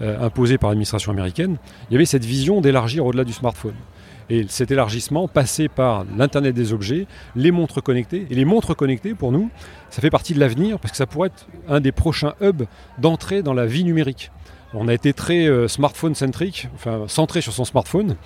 [0.00, 1.56] imposées par l'administration américaine,
[1.90, 3.74] il y avait cette vision d'élargir au-delà du smartphone.
[4.30, 8.24] Et cet élargissement passait par l'Internet des objets, les montres connectées.
[8.30, 9.50] Et les montres connectées, pour nous,
[9.90, 12.66] ça fait partie de l'avenir parce que ça pourrait être un des prochains hubs
[12.98, 14.30] d'entrée dans la vie numérique.
[14.74, 18.16] On a été très euh, smartphone-centrique, enfin centré sur son smartphone,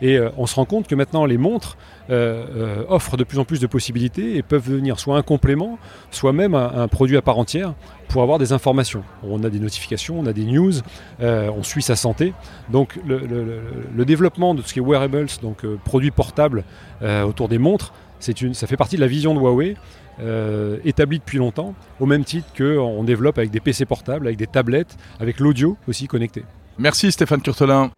[0.00, 1.76] et euh, on se rend compte que maintenant les montres
[2.10, 5.78] euh, offrent de plus en plus de possibilités et peuvent devenir soit un complément,
[6.10, 7.74] soit même un, produit à part entière
[8.08, 9.04] pour avoir des informations.
[9.22, 10.72] On a des notifications, on a des news,
[11.20, 12.34] on suit sa santé.
[12.70, 16.64] Donc le, développement de ce qui est wearables, donc produits portables
[17.00, 17.94] autour des montres,
[18.40, 19.76] une, ça fait partie de la vision de Huawei
[20.22, 24.46] euh, établie depuis longtemps, au même titre qu'on développe avec des PC portables, avec des
[24.46, 26.44] tablettes, avec l'audio aussi connecté.
[26.78, 27.90] Merci Stéphane Curtelin.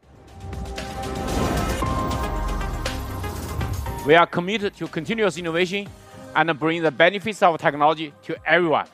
[4.06, 5.86] We are committed to continuous innovation
[6.34, 8.84] and bring the benefits of technology to everyone.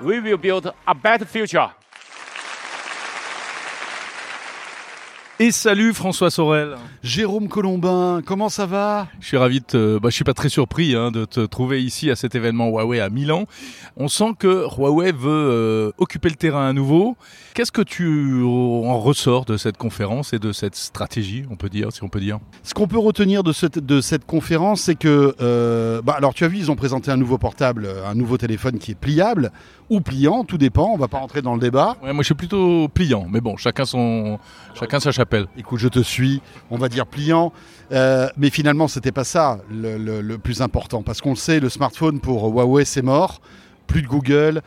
[0.00, 1.70] We will build a better future.
[5.40, 6.74] Et salut François Sorel.
[7.04, 9.06] Jérôme Colombin, comment ça va?
[9.20, 11.80] Je suis ravi de te, bah, je suis pas très surpris hein, de te trouver
[11.80, 13.44] ici à cet événement Huawei à Milan.
[13.96, 17.16] On sent que Huawei veut euh, occuper le terrain à nouveau.
[17.54, 21.92] Qu'est-ce que tu en ressors de cette conférence et de cette stratégie, on peut dire,
[21.92, 22.40] si on peut dire?
[22.64, 26.42] Ce qu'on peut retenir de cette, de cette conférence, c'est que, euh, bah, alors tu
[26.42, 29.52] as vu, ils ont présenté un nouveau portable, un nouveau téléphone qui est pliable
[29.90, 31.96] ou pliant, tout dépend, on va pas rentrer dans le débat.
[32.02, 34.38] ouais, Moi, je suis plutôt pliant, mais bon, chacun son,
[34.78, 35.46] chacun sa chapelle.
[35.56, 37.52] Écoute, je te suis, on va dire pliant,
[37.90, 41.58] Euh, mais finalement, c'était pas ça le, le- le plus important, parce qu'on le sait,
[41.58, 43.40] le smartphone pour Huawei, c'est mort,
[43.86, 44.60] plus de Google.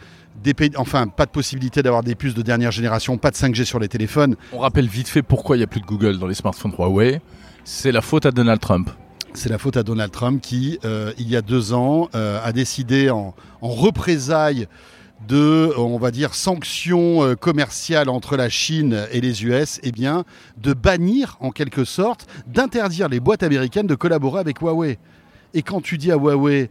[0.43, 3.63] Des pays- enfin, pas de possibilité d'avoir des puces de dernière génération, pas de 5G
[3.63, 4.35] sur les téléphones.
[4.53, 7.21] On rappelle vite fait pourquoi il n'y a plus de Google dans les smartphones Huawei.
[7.63, 8.89] C'est la faute à Donald Trump.
[9.35, 12.51] C'est la faute à Donald Trump qui, euh, il y a deux ans, euh, a
[12.53, 14.67] décidé en, en représailles
[15.27, 19.91] de, euh, on va dire, sanctions euh, commerciales entre la Chine et les US, eh
[19.91, 20.23] bien,
[20.57, 24.97] de bannir en quelque sorte, d'interdire les boîtes américaines de collaborer avec Huawei.
[25.53, 26.69] Et quand tu dis à Huawei,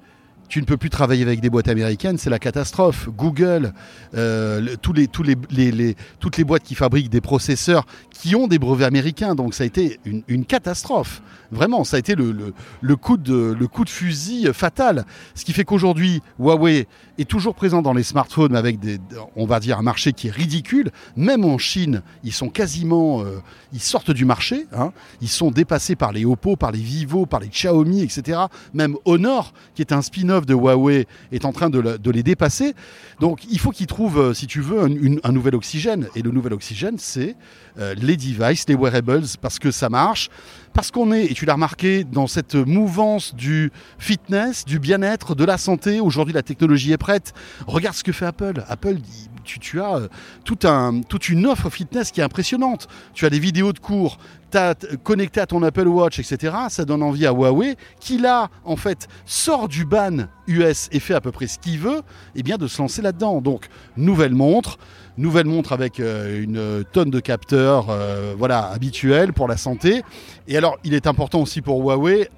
[0.50, 3.08] tu ne peux plus travailler avec des boîtes américaines, c'est la catastrophe.
[3.16, 3.72] Google,
[4.14, 9.34] euh, tous les, toutes les boîtes qui fabriquent des processeurs qui ont des brevets américains,
[9.34, 11.22] donc ça a été une, catastrophe.
[11.52, 15.06] Vraiment, ça a été le, le- le coup de, le coup de fusil fatal.
[15.34, 16.86] Ce qui fait qu'aujourd'hui, Huawei
[17.18, 18.98] est toujours présent dans les smartphones avec des,
[19.36, 20.90] on va dire, un marché qui est ridicule.
[21.16, 23.38] Même en Chine, ils sont quasiment, euh,
[23.72, 24.66] ils sortent du marché.
[24.76, 24.92] hein.
[25.22, 28.40] Ils sont dépassés par les Oppo, par les Vivo, par les Xiaomi, etc.
[28.74, 32.74] Même Honor, qui est un spin-off de Huawei est en train de, les dépasser.
[33.20, 34.80] Donc il faut qu'ils trouvent, euh, si tu veux,
[35.22, 36.08] un nouvel oxygène.
[36.16, 37.36] Et le nouvel oxygène, c'est
[37.80, 40.28] euh, les devices, les wearables, parce que ça marche.
[40.72, 45.44] Parce qu'on est, et tu l'as remarqué, dans cette mouvance du fitness, du bien-être, de
[45.44, 45.98] la santé.
[46.00, 47.32] Aujourd'hui, la technologie est prête.
[47.66, 48.64] Regarde ce que fait Apple.
[48.68, 48.98] Apple,
[49.44, 50.08] tu, as euh,
[50.44, 52.86] toute une offre fitness qui est impressionnante.
[53.14, 54.18] Tu as des vidéos de cours
[54.50, 54.60] t-
[55.02, 56.54] connecté à ton Apple Watch, etc.
[56.68, 61.14] Ça donne envie à Huawei, qui là, en fait, sort du ban US et fait
[61.14, 62.02] à peu près ce qu'il veut,
[62.36, 63.40] eh bien de se lancer là-dedans.
[63.40, 64.78] Donc, nouvelle montre,
[65.18, 70.02] nouvelle montre avec euh, une tonne de capteurs, euh, voilà, habituels pour la santé.
[70.48, 72.28] Et alors, il est important aussi pour Huawei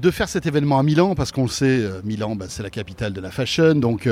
[0.00, 2.70] de faire cet événement à Milan, parce qu'on le sait, euh, Milan, bah, c'est la
[2.70, 4.08] capitale de la fashion, donc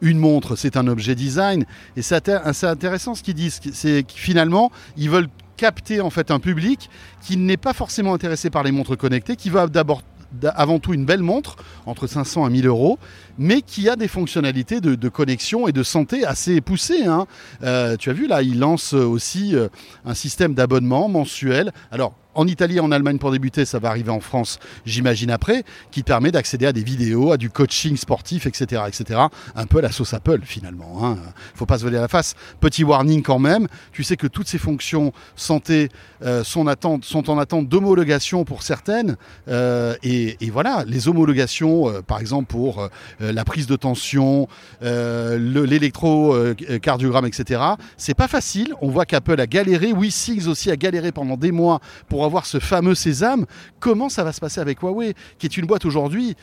[0.00, 1.64] une montre, c'est un objet design.
[1.96, 2.28] Et c'est
[2.64, 6.88] intéressant ce qu'ils disent, c'est que finalement, ils veulent capter en fait un public
[7.20, 10.94] qui n'est pas forcément intéressé par les montres connectées, qui va d'abord d'a- avant tout
[10.94, 12.98] une belle montre, entre 500 et 1000 euros,
[13.38, 17.04] mais qui a des fonctionnalités de, connexion et de santé assez poussées.
[17.06, 17.26] hein.
[17.62, 19.68] Euh, tu as vu là, ils lancent aussi euh,
[20.04, 21.72] un système d'abonnement mensuel.
[21.90, 25.64] Alors, en Italie et en Allemagne pour débuter, ça va arriver en France, j'imagine après,
[25.90, 29.20] qui permet d'accéder à des vidéos, à du coaching sportif, etc., etc.
[29.54, 31.04] Un peu la sauce Apple finalement.
[31.04, 31.18] Hein.
[31.54, 32.34] Faut pas se voler la face.
[32.60, 33.68] Petit warning quand même.
[33.92, 35.88] Tu sais que toutes ces fonctions santé
[36.22, 39.16] euh, sont, en attente d'homologation pour certaines.
[39.48, 42.80] Euh, et, voilà, les homologations, euh, par exemple pour
[43.20, 44.48] euh, la prise de tension,
[44.82, 47.60] euh, le- l'électrocardiogramme, etc.
[47.96, 48.74] C'est pas facile.
[48.80, 52.58] On voit qu'Apple a galéré, WeSings aussi a galéré pendant des mois pour avoir ce
[52.60, 53.46] fameux sésame.
[53.80, 56.36] Comment ça va se passer avec Huawei, qui est une boîte aujourd'hui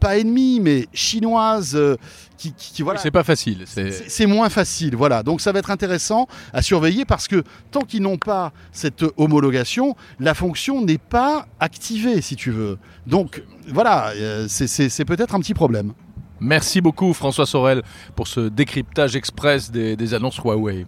[0.00, 1.96] pas ennemie, mais chinoise, euh,
[2.36, 3.00] qui, qui- qui- voilà.
[3.00, 3.64] C'est pas facile.
[3.66, 5.24] C'est moins facile, voilà.
[5.24, 9.96] Donc ça va être intéressant à surveiller parce que tant qu'ils n'ont pas cette homologation,
[10.20, 12.78] la fonction n'est pas activée, si tu veux.
[13.08, 15.92] Donc voilà, euh, c'est peut-être un petit problème.
[16.40, 17.82] Merci beaucoup François Sorel
[18.14, 20.86] pour ce décryptage express des, des annonces Huawei.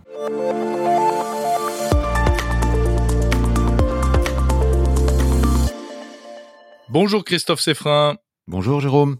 [6.88, 8.16] Bonjour Christophe Seffrin,
[8.48, 9.18] Bonjour Jérôme.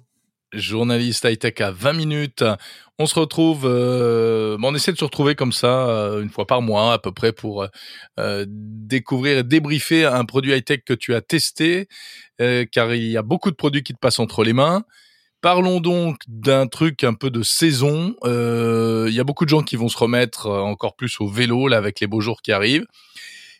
[0.53, 2.45] journaliste high-tech à 20 minutes.
[2.99, 6.63] On se retrouve, euh, on essaie de se retrouver comme ça euh, une fois par
[6.63, 7.67] mois à peu près pour
[8.19, 11.87] euh, découvrir et débriefer un produit high-tech que tu as testé,
[12.73, 14.85] car il y a beaucoup de produits qui te passent entre les mains.
[15.41, 18.15] Parlons donc d'un truc un peu de saison.
[18.25, 21.29] Euh, Il y a beaucoup de gens qui vont se remettre euh, encore plus au
[21.29, 22.87] vélo là avec les beaux jours qui arrivent.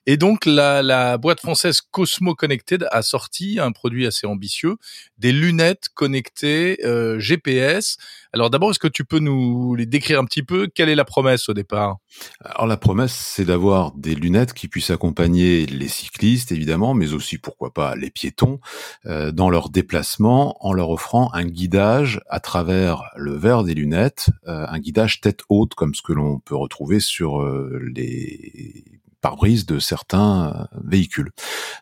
[0.07, 4.77] Et donc la, la boîte française Cosmo Connected a sorti un produit assez ambitieux,
[5.19, 7.97] des lunettes connectées euh, GPS.
[8.33, 10.69] Alors d'abord, est-ce que tu peux nous les décrire un petit peu?
[10.73, 11.99] Quelle est la promesse au départ?
[12.45, 17.39] Alors la promesse, c'est d'avoir des lunettes qui puissent accompagner les cyclistes, évidemment, mais aussi,
[17.39, 18.61] pourquoi pas, les piétons,
[19.07, 24.31] euh, dans leur déplacement, en leur offrant un guidage à travers le verre des lunettes,
[24.47, 28.85] euh, un guidage tête haute, comme ce que l'on peut retrouver sur euh, les
[29.21, 31.31] pare-brise de certains euh, véhicules.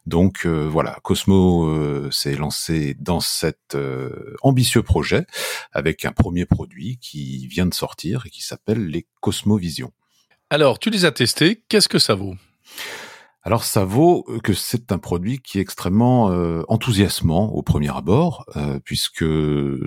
[0.06, 3.76] Donc euh, voilà, Cosmo euh, s'est lancé dans cet
[4.42, 5.26] ambitieux projet
[5.72, 9.92] avec un premier produit qui vient de sortir et qui s'appelle les Cosmo Vision.
[10.50, 12.34] Alors, tu les as testés, qu'est-ce que ça vaut?
[13.44, 18.44] Alors ça vaut que c'est un produit qui est extrêmement euh, enthousiasmant au premier abord,
[18.56, 19.24] euh, puisque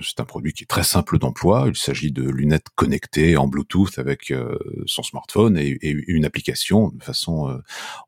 [0.02, 1.66] c'est un produit qui est très simple d'emploi.
[1.68, 7.02] Il s'agit de lunettes connectées en Bluetooth avec euh, son smartphone et, une application de
[7.02, 7.58] façon euh,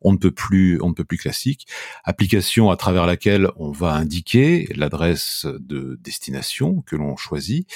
[0.01, 1.67] on ne peut plus on ne peut plus classique.
[2.05, 7.69] Application à travers laquelle on va indiquer l'adresse de destination que l'on choisit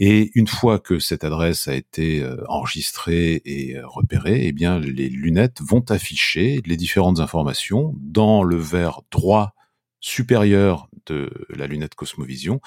[0.00, 4.78] et une fois que cette adresse a été euh, enregistrée et euh, repérée, eh bien
[4.78, 6.76] les lunettes vont afficher les
[7.12, 9.54] différentes informations dans le verre droit
[10.00, 12.60] supérieur de la lunette Cosmovision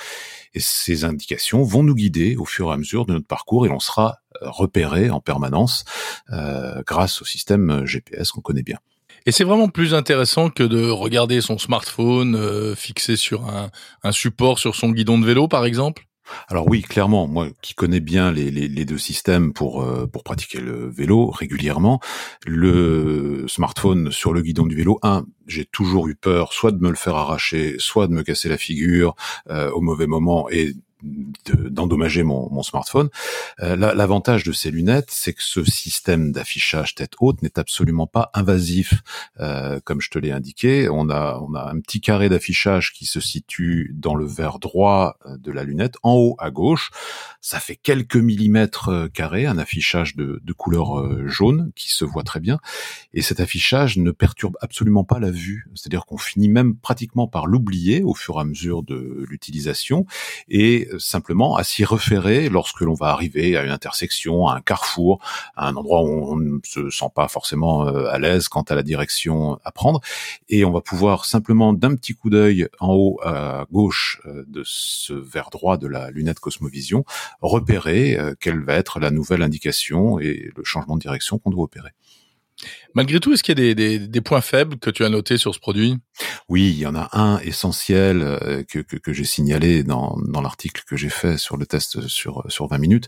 [0.54, 3.70] et ces indications vont nous guider au fur et à mesure de notre parcours et
[3.70, 5.86] l'on sera euh, repéré en permanence
[6.32, 8.80] euh, grâce au système GPS qu'on connaît bien.
[9.26, 13.48] Et c'est vraiment plus intéressant que de regarder son smartphone euh, fixé sur
[14.04, 16.08] un support sur son guidon de vélo, par exemple?
[16.48, 20.24] Alors oui, clairement, moi qui connais bien les, les, les deux systèmes pour euh, pour
[20.24, 22.00] pratiquer le vélo régulièrement,
[22.46, 26.90] le smartphone sur le guidon du vélo, un, j'ai toujours eu peur, soit de me
[26.90, 29.16] le faire arracher, soit de me casser la figure
[29.50, 33.10] euh, au mauvais moment et de- d'endommager mon, mon smartphone.
[33.62, 38.08] Euh, la- L'avantage de ces lunettes, c'est que ce système d'affichage tête haute n'est absolument
[38.08, 38.96] pas invasif,
[39.40, 40.90] euh, comme je te l'ai indiqué.
[40.90, 45.18] On a, on a un petit carré d'affichage qui se situe dans le verre droit
[45.26, 46.92] euh, de la lunette, en haut à gauche.
[47.42, 52.06] Ça fait quelques millimètres euh, carrés, un affichage de, de couleur euh, jaune qui se
[52.06, 52.60] voit très bien.
[53.14, 55.68] Et cet affichage ne perturbe absolument pas la vue.
[55.76, 60.06] C'est-à-dire qu'on finit même pratiquement par l'oublier au fur et à mesure de l'utilisation.
[60.50, 65.20] Et simplement à s'y référer lorsque l'on va arriver à une intersection, à un carrefour,
[65.56, 68.76] à un endroit où on ne se sent pas forcément euh, à l'aise quant à
[68.76, 70.02] la direction à prendre.
[70.50, 74.64] Et on va pouvoir simplement d'un petit coup d'œil en haut à gauche euh, de
[74.66, 77.06] ce verre droit de la lunette Cosmovision,
[77.42, 81.64] repérer euh, quelle va être la nouvelle indication et le changement de direction qu'on doit
[81.64, 81.92] opérer.
[82.94, 85.38] Malgré tout, est-ce qu'il y a des, des, des, points faibles que tu as notés
[85.38, 85.98] sur ce produit?
[86.52, 90.42] Oui, il y en a un essentiel euh, que, que, que j'ai signalé dans, dans
[90.42, 93.08] l'article que j'ai fait sur le test sur, sur 20 minutes.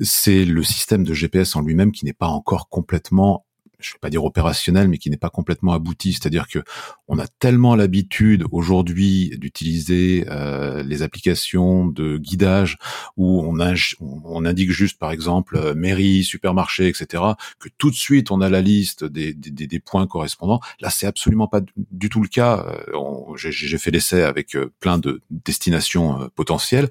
[0.00, 3.44] C'est le système de GPS en lui-même qui n'est pas encore complètement
[3.80, 6.12] je vais pas dire opérationnel, mais qui n'est pas complètement abouti.
[6.12, 6.58] C'est-à-dire que
[7.06, 12.76] on a tellement l'habitude aujourd'hui d'utiliser euh, les applications de guidage
[13.16, 17.22] où on, indique juste, par exemple, euh, mairie, supermarché, etc.,
[17.58, 20.60] que tout de suite on a la liste des, des, des points correspondants.
[20.80, 22.66] Là, c'est absolument pas du tout le cas.
[22.94, 26.88] Euh, j'ai fait l'essai avec euh, plein de destinations potentielles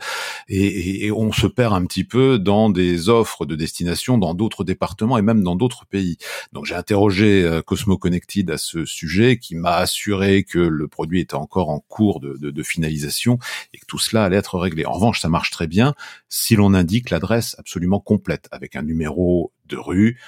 [0.48, 5.18] et, on se perd un petit peu dans des offres de destination dans d'autres départements
[5.18, 6.18] et même dans d'autres pays.
[6.64, 11.36] J'ai interrogé euh, Cosmo Connected à ce sujet, qui m'a assuré que le produit était
[11.36, 13.40] encore en cours de, finalisation
[13.74, 14.86] et que tout cela allait être réglé.
[14.86, 15.94] En revanche, ça marche très bien
[16.28, 20.20] si l'on indique l'adresse absolument complète, avec un numéro de rue,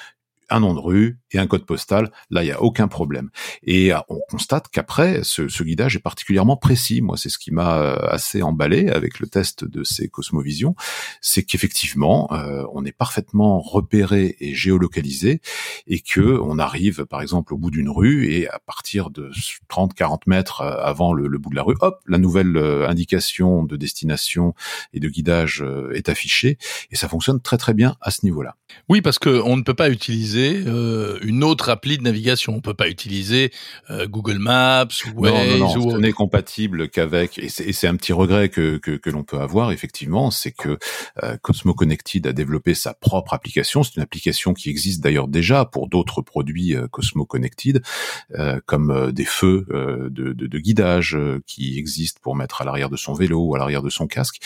[0.49, 2.11] un nom de rue et un code postal.
[2.29, 3.29] Là, il y a aucun problème.
[3.63, 7.01] Et euh, on constate qu'après, ce, ce, guidage est particulièrement précis.
[7.01, 10.75] Moi, c'est ce qui m'a euh, assez emballé avec le test de ces Cosmovision,
[11.21, 15.41] c'est qu'effectivement, euh, on est parfaitement repéré et géolocalisé,
[15.87, 19.31] et que on arrive, par exemple, au bout d'une rue et à partir de
[19.69, 22.57] 30-40 mètres avant le, le, bout de la rue, hop, la nouvelle
[22.87, 24.53] indication de destination
[24.93, 26.57] et de guidage est affichée,
[26.91, 28.55] et ça fonctionne très très bien à ce niveau-là.
[28.87, 32.55] Oui, parce que on ne peut pas utiliser euh, une autre appli de navigation.
[32.55, 33.51] On peut pas utiliser
[33.89, 35.33] euh, Google Maps ou Waze.
[35.59, 35.97] Non, non, non.
[35.99, 37.37] n'est compatible qu'avec.
[37.37, 40.77] Et c'est un petit regret que, que, que l'on peut avoir effectivement, c'est que
[41.23, 43.83] euh, Cosmo Connected a développé sa propre application.
[43.83, 47.81] C'est une application qui existe d'ailleurs déjà pour d'autres produits euh, Cosmo Connected,
[48.35, 52.97] euh, comme des feux de, de, de, guidage qui existent pour mettre à l'arrière de
[52.97, 54.41] son vélo ou à l'arrière de son casque.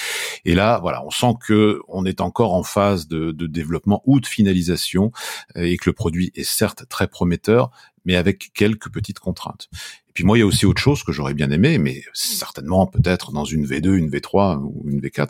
[0.45, 4.19] Et là, voilà, on sent que on est encore en phase de, de développement ou
[4.19, 5.11] de finalisation
[5.55, 7.71] et le produit est certes très prometteur,
[8.05, 9.69] mais avec quelques petites contraintes.
[10.09, 12.85] Et puis moi, il y a aussi autre chose que j'aurais bien aimé, mais certainement
[12.85, 15.29] peut-être dans une V2, une V3 ou une V4,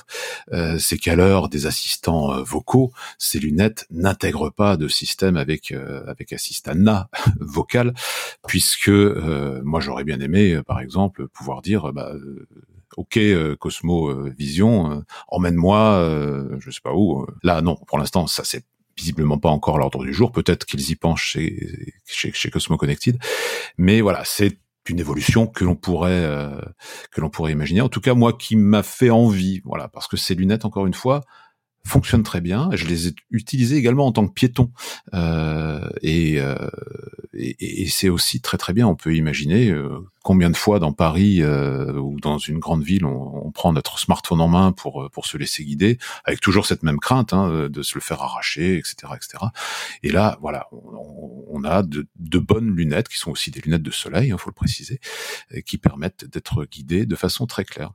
[0.52, 5.72] euh, c'est qu'à l'heure des assistants euh, vocaux, ces lunettes n'intègrent pas de système avec
[5.72, 7.94] euh, avec assistana vocal,
[8.46, 12.12] puisque euh, moi j'aurais bien aimé, par exemple, pouvoir dire bah,
[12.98, 13.20] ok
[13.60, 17.26] Cosmo Vision, emmène-moi, je sais pas où.
[17.42, 18.66] Là non, pour l'instant ça c'est
[19.04, 20.32] visiblement pas encore l'ordre du jour.
[20.32, 23.18] Peut-être qu'ils y penchent chez, chez, chez Cosmo Connected,
[23.78, 24.58] mais voilà, c'est
[24.89, 26.60] une évolution que l'on pourrait euh,
[27.12, 27.82] que l'on pourrait imaginer.
[27.82, 30.94] En tout cas, moi, qui m'a fait envie, voilà, parce que ces lunettes, encore une
[30.94, 31.22] fois,
[31.86, 32.69] fonctionnent très bien.
[32.74, 34.72] Je les ai utilisées également en tant que piéton
[35.13, 36.56] euh, et, euh,
[37.34, 38.88] et, et c'est aussi très très bien.
[38.88, 43.06] On peut imaginer euh, combien de fois dans Paris euh, ou dans une grande ville
[43.06, 46.84] on, on, prend notre smartphone en main pour pour se laisser guider, avec toujours cette
[46.84, 49.46] même crainte hein, de se le faire arracher, etc., etc.
[50.02, 53.84] Et là, voilà, on, on a de, de, bonnes lunettes qui sont aussi des lunettes
[53.84, 55.00] de soleil, il hein, faut le préciser,
[55.65, 57.91] qui permettent d'être guidés de façon très claire.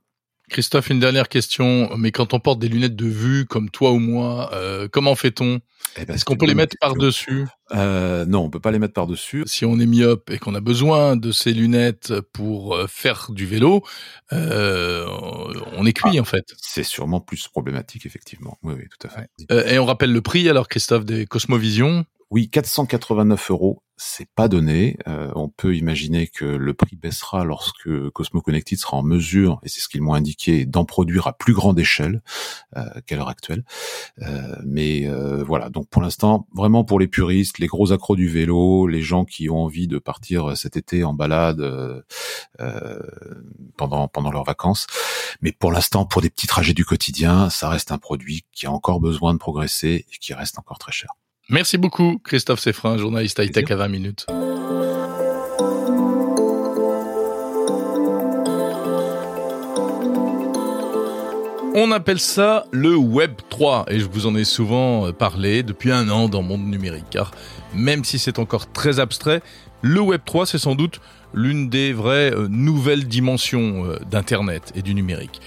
[0.49, 1.91] Christophe, une dernière question.
[1.97, 5.61] Mais quand on porte des lunettes de vue, comme toi ou moi, euh, comment fait-on?
[5.97, 7.47] Eh ben, Est-ce qu'on peut les mettre par-dessus?
[7.73, 9.43] Euh, Non, on peut pas les mettre par-dessus.
[9.47, 13.47] Si on est myope et qu'on a besoin de ces lunettes pour euh, faire du
[13.47, 13.83] vélo,
[14.33, 15.07] euh,
[15.77, 16.53] on est cuit ah, en fait.
[16.59, 18.59] C'est sûrement plus problématique, effectivement.
[18.63, 19.29] Oui, oui, tout à fait.
[19.51, 24.49] Euh, et on rappelle le prix alors, Christophe, des Cosmovision oui, 489 euros, c'est pas
[24.49, 24.99] donné.
[25.09, 29.69] Euh, on peut imaginer que le prix baissera lorsque Cosmo Connected sera en mesure, et
[29.71, 32.23] c'est ce qu'ils m'ont indiqué, d'en produire à plus grande échelle
[32.77, 33.65] euh, qu'à l'heure actuelle.
[34.21, 38.29] Euh, mais euh, voilà, donc pour l'instant, vraiment pour les puristes, les gros accros du
[38.29, 41.63] vélo, les gens qui ont envie de partir cet été en balade
[43.79, 44.87] pendant pendant leurs vacances.
[45.41, 48.73] Mais pour l'instant, pour des petits trajets du quotidien, ça reste un produit qui a
[48.73, 51.11] encore besoin de progresser et qui reste encore très cher.
[51.51, 54.27] Merci beaucoup, Christophe Seffrin, journaliste high-tech à 20 minutes.
[61.75, 65.91] On appelle ça le Web 3 et je vous en ai souvent euh, parlé depuis
[65.91, 67.31] un an dans Monde Numérique car
[67.75, 69.43] même si c'est encore très abstrait,
[69.83, 71.01] le Web 3 c'est sans doute
[71.35, 75.41] l'une des vraies euh, nouvelles dimensions euh, d'Internet et du numérique.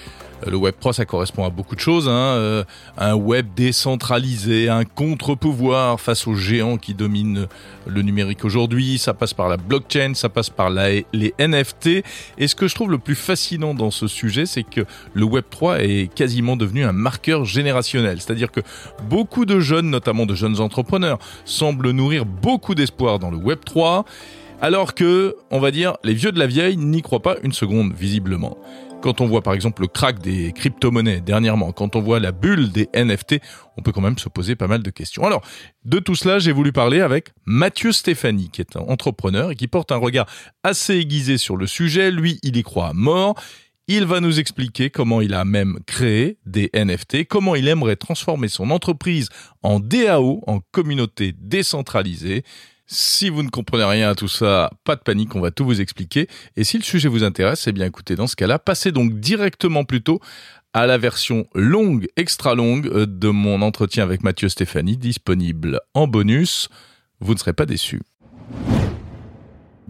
[0.45, 2.07] Euh, Le Web 3, ça correspond à beaucoup de choses.
[2.09, 2.65] Hein.
[2.97, 7.47] Un web décentralisé, un contre-pouvoir face aux géants qui dominent
[7.85, 8.97] le numérique aujourd'hui.
[8.97, 11.05] Ça passe par la blockchain, ça passe par les
[11.39, 12.03] NFT.
[12.37, 14.81] Et ce que je trouve le plus fascinant dans ce sujet, c'est que
[15.13, 18.19] le Web 3 est quasiment devenu un marqueur générationnel.
[18.21, 18.61] C'est-à-dire que
[19.09, 24.05] beaucoup de jeunes, notamment de jeunes entrepreneurs, semblent nourrir beaucoup d'espoir dans le Web 3.
[24.61, 27.93] Alors que, on va dire, les vieux de la vieille n'y croient pas une seconde,
[27.93, 28.57] visiblement.
[29.01, 32.71] Quand on voit par exemple le crack des crypto-monnaies dernièrement, quand on voit la bulle
[32.71, 33.39] des NFT,
[33.75, 35.23] on peut quand même se poser pas mal de questions.
[35.25, 35.41] Alors,
[35.85, 39.67] de tout cela, j'ai voulu parler avec Mathieu Stéphanie, qui est un entrepreneur et qui
[39.67, 40.27] porte un regard
[40.63, 42.11] assez aiguisé sur le sujet.
[42.11, 43.33] Lui, il y croit à mort.
[43.93, 48.47] Il va nous expliquer comment il a même créé des NFT, comment il aimerait transformer
[48.47, 49.27] son entreprise
[49.63, 52.45] en DAO, en communauté décentralisée.
[52.87, 55.81] Si vous ne comprenez rien à tout ça, pas de panique, on va tout vous
[55.81, 56.29] expliquer.
[56.55, 59.83] Et si le sujet vous intéresse, eh bien écoutez, dans ce cas-là, passez donc directement
[59.83, 60.21] plutôt
[60.71, 66.07] à la version longue, extra longue euh, de mon entretien avec Mathieu Stéphanie, disponible en
[66.07, 66.69] bonus.
[67.19, 67.99] Vous ne serez pas déçus.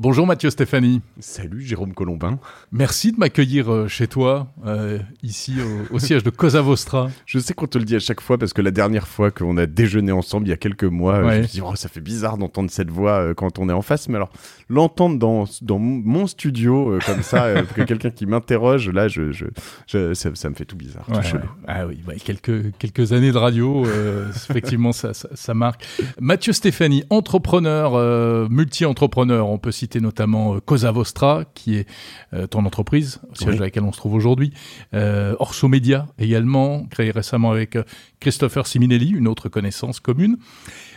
[0.01, 1.01] Bonjour Mathieu Stéphanie.
[1.19, 2.39] Salut Jérôme Colombin.
[2.71, 5.57] Merci de m'accueillir euh, chez toi, euh, ici
[5.91, 7.11] au, au siège de Cosa Vostra.
[7.27, 9.57] Je sais qu'on te le dit à chaque fois parce que la dernière fois qu'on
[9.57, 11.35] a déjeuné ensemble il y a quelques mois, euh, Ouais.
[11.35, 13.83] je me suis dit, oh, ça fait bizarre d'entendre cette voix quand on est en
[13.83, 14.09] face.
[14.09, 14.31] Mais alors,
[14.69, 19.31] l'entendre dans, dans mon studio euh, comme ça, euh, que quelqu'un qui m'interroge, là, je,
[19.31, 19.45] je,
[19.85, 21.05] je- ça, ça me fait tout bizarre.
[21.09, 21.39] Ouais, ouais.
[21.67, 23.85] Ah oui, ouais, quelques, quelques années de radio,
[24.49, 25.85] effectivement, ça, ça, ça marque.
[26.19, 31.87] Mathieu Stéphanie, entrepreneur, multi-entrepreneur, on peut citer notamment euh, Cosa Vostra, qui est
[32.33, 33.57] euh, ton entreprise, au siège Oui.
[33.57, 34.53] à laquelle on se trouve aujourd'hui.
[34.93, 37.77] Euh, Orso Media également, créé récemment avec
[38.19, 40.37] Christopher Siminelli, une autre connaissance commune.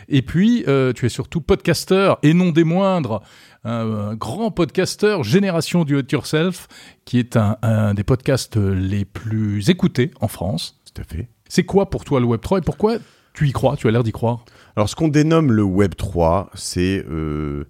[0.07, 3.21] Et puis, euh, tu es surtout podcasteur, et non des moindres,
[3.63, 3.71] un,
[4.11, 6.67] un grand podcasteur, Génération du It Yourself,
[7.05, 10.79] qui est un, un des podcasts les plus écoutés en France.
[10.93, 11.27] Tout à fait.
[11.49, 12.97] C'est quoi pour toi le Web3 et pourquoi
[13.33, 14.45] tu y crois Tu as l'air d'y croire?
[14.75, 17.65] Alors, ce qu'on dénomme le Web 3, c'est euh,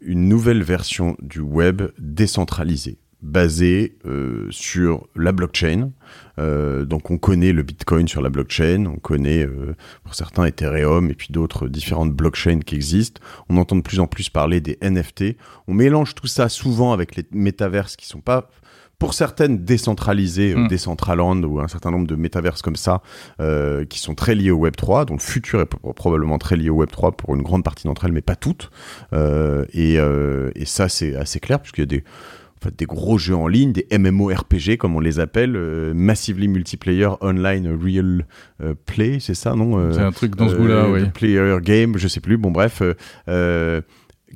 [0.00, 5.90] une nouvelle version du web décentralisé, basée euh, sur la blockchain.
[6.38, 11.10] Euh, donc, on connaît le Bitcoin sur la blockchain, on connaît euh, pour certains Ethereum
[11.10, 13.20] et puis d'autres différentes blockchains qui existent.
[13.48, 15.36] On entend de plus en plus parler des NFT.
[15.68, 18.50] On mélange tout ça souvent avec les métaverses qui sont pas
[19.00, 20.68] pour certaines décentralisées, euh, Mm.
[20.68, 23.02] Decentraland ou un certain nombre de métaverses comme ça,
[23.40, 26.54] euh, qui sont très liées au Web 3, dont le futur est pro- probablement très
[26.56, 28.70] lié au Web 3 pour une grande partie d'entre elles, mais pas toutes.
[29.12, 32.04] Euh, et, euh, et ça, c'est assez clair, puisqu'il y a des,
[32.60, 36.46] en fait, des gros jeux en ligne, des MMORPG, comme on les appelle, euh, Massively
[36.48, 38.26] Multiplayer Online Real
[38.62, 41.06] euh, Play, c'est ça, non C'est un truc dans ce goût-là, oui.
[41.08, 42.36] Player Game, je sais plus.
[42.36, 42.82] Bon, bref,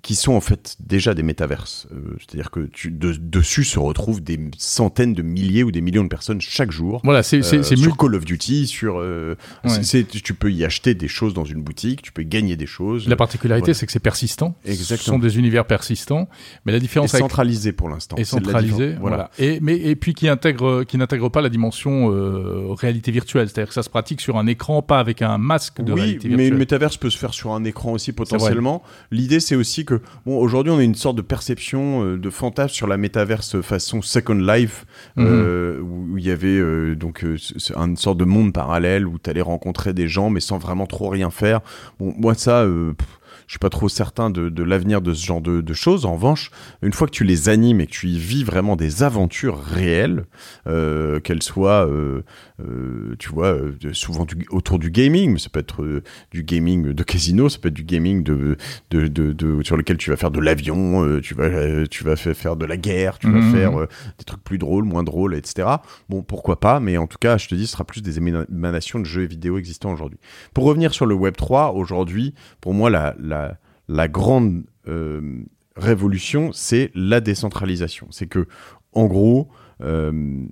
[0.02, 1.86] qui sont en fait déjà des métaverses.
[1.92, 6.02] Euh, C'est-à-dire que tu, de- dessus se retrouvent des centaines de milliers ou des millions
[6.04, 7.00] de personnes chaque jour.
[7.04, 10.04] Voilà, c'est Euh, sur Call of Duty, sur euh, Ouais.
[10.22, 13.08] tu peux y acheter des choses dans une boutique, tu peux gagner des choses.
[13.08, 13.74] La particularité, Voilà.
[13.74, 14.56] c'est que c'est persistant.
[14.64, 15.16] Ce Exactement.
[15.16, 16.28] sont des univers persistants.
[16.66, 18.16] Mais la différence avec centralisé pour l'instant.
[18.16, 19.30] et centralisé, voilà.
[19.38, 23.68] Et mais et puis qui intègre qui n'intègre pas la dimension euh, réalité virtuelle, c'est-à-dire
[23.68, 26.34] que ça se pratique sur un écran, pas avec un masque de oui, réalité mais
[26.36, 26.52] virtuelle.
[26.52, 28.82] le métaverse peut se faire sur un écran aussi potentiellement.
[29.10, 32.74] L'idée, c'est aussi que, bon, aujourd'hui, on a une sorte de perception, euh, de fantasme
[32.74, 35.26] sur la métaverse façon Second Life, Mhm.
[35.26, 37.36] euh, où où il y avait euh, donc euh,
[37.76, 41.08] une sorte de monde parallèle où tu allais rencontrer des gens, mais sans vraiment trop
[41.08, 41.60] rien faire.
[41.98, 42.62] Bon, moi, ça.
[42.62, 43.08] euh, pff,
[43.46, 46.04] je suis pas trop certain de, de l'avenir de ce genre de, de choses.
[46.06, 46.50] En revanche,
[46.82, 50.24] une fois que tu les animes et que tu y vis vraiment des aventures réelles,
[50.66, 52.22] euh, qu'elles soient, euh,
[52.60, 53.56] euh, tu vois,
[53.92, 57.68] souvent du- autour du gaming, mais ça peut être du gaming de casino, ça peut
[57.68, 58.56] être du gaming de,
[58.90, 62.34] de, de, de- sur lequel tu vas faire de l'avion, tu vas, tu vas fa-
[62.34, 63.52] faire de la guerre, tu vas Mhm.
[63.52, 63.72] faire
[64.18, 65.68] des trucs plus drôles, moins drôles, etc.
[66.08, 68.46] Bon, pourquoi pas, mais en tout cas, je te dis, ce sera plus des émana-
[68.50, 70.18] émanations de jeux vidéo existants aujourd'hui.
[70.54, 73.43] Pour revenir sur le Web 3, aujourd'hui, pour moi, la, la,
[73.88, 75.44] la grande euh,
[75.76, 78.08] révolution, c'est la décentralisation.
[78.10, 78.46] C'est que,
[78.92, 79.48] en gros,
[79.82, 80.46] euh,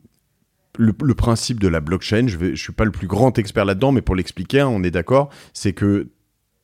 [0.79, 4.03] le, principe de la blockchain, je ne suis pas le plus grand expert là-dedans, mais
[4.03, 6.09] pour l'expliquer, hein, on est d'accord, c'est que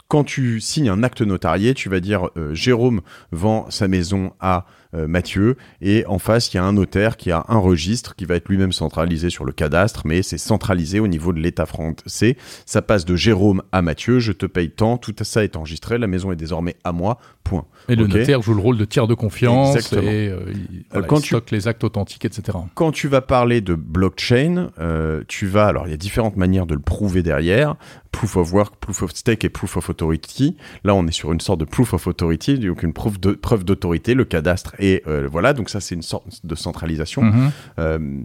[0.08, 4.66] quand tu signes un acte notarié, tu vas dire euh, Jérôme vend sa maison à
[4.94, 8.36] Mathieu et en face il y a un notaire qui a un registre qui va
[8.36, 12.36] être lui-même centralisé sur le cadastre, mais c'est centralisé au niveau de l'État français.
[12.64, 16.06] Ça passe de Jérôme à Mathieu, je te paye tant, tout ça est enregistré, la
[16.06, 17.18] maison est désormais à moi.
[17.44, 17.64] Point.
[17.88, 20.02] Et le notaire joue le rôle de tiers de confiance Exactement.
[20.10, 22.58] et euh, il, voilà, quand il tu- stocke les actes authentiques, etc.
[22.74, 26.66] Quand tu vas parler de blockchain, euh, tu vas alors il y a différentes manières
[26.66, 27.76] de le prouver derrière.
[28.12, 30.56] Proof of work, proof of stake et proof of authority.
[30.84, 33.18] Là, on est sur une sorte de proof of authority, donc une preuve
[33.64, 34.14] d'autorité.
[34.14, 37.22] Le cadastre Et euh, voilà, donc ça c'est une sorte de centralisation.
[37.22, 37.50] Mhm.
[37.78, 38.20] Euh,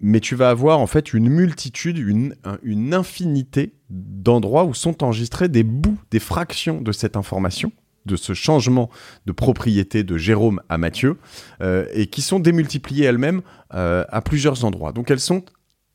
[0.00, 5.02] mais tu vas avoir en fait une multitude, une, un- une infinité d'endroits où sont
[5.02, 7.72] enregistrés des bouts, des fractions de cette information,
[8.04, 8.90] de ce changement
[9.24, 11.16] de propriété de Jérôme à Mathieu,
[11.62, 13.40] euh, et qui sont démultipliées elles-mêmes
[13.74, 14.92] euh, à plusieurs endroits.
[14.92, 15.44] Donc elles sont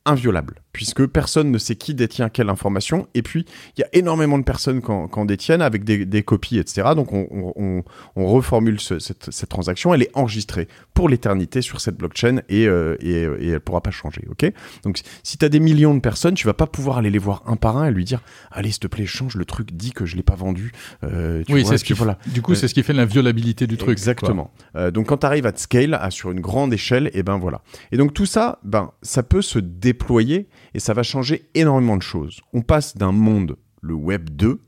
[0.04, 3.44] inviolables, puisque personne ne sait qui détient quelle information, et puis
[3.76, 6.90] il y a énormément de personnes qui en, en détiennent avec des, des copies, etc.
[6.96, 7.84] Donc on, on- on-
[8.16, 12.66] on reformule ce- cette, cette transaction, elle est enregistrée pour l'éternité sur cette blockchain et,
[12.66, 14.50] euh, et, et elle pourra pas changer, ok?
[14.84, 17.42] Donc si tu as des millions de personnes, tu vas pas pouvoir aller les voir
[17.46, 20.06] un par un et lui dire allez s'il te plaît change le truc, dis que
[20.06, 20.72] je l'ai pas vendu.
[21.04, 22.18] Euh, tu Oui, c'est ce qui voilà.
[22.32, 23.90] Du coup, c'est ce qui fait l'inviolabilité du truc.
[23.92, 24.50] Exactement.
[24.76, 27.60] Euh, donc quand tu arrives à scale, à, sur une grande échelle, et ben voilà.
[27.92, 32.02] Et donc tout ça, ben ça peut se déployer et ça va changer énormément de
[32.02, 32.40] choses.
[32.52, 34.60] On passe d'un monde, le Web 2.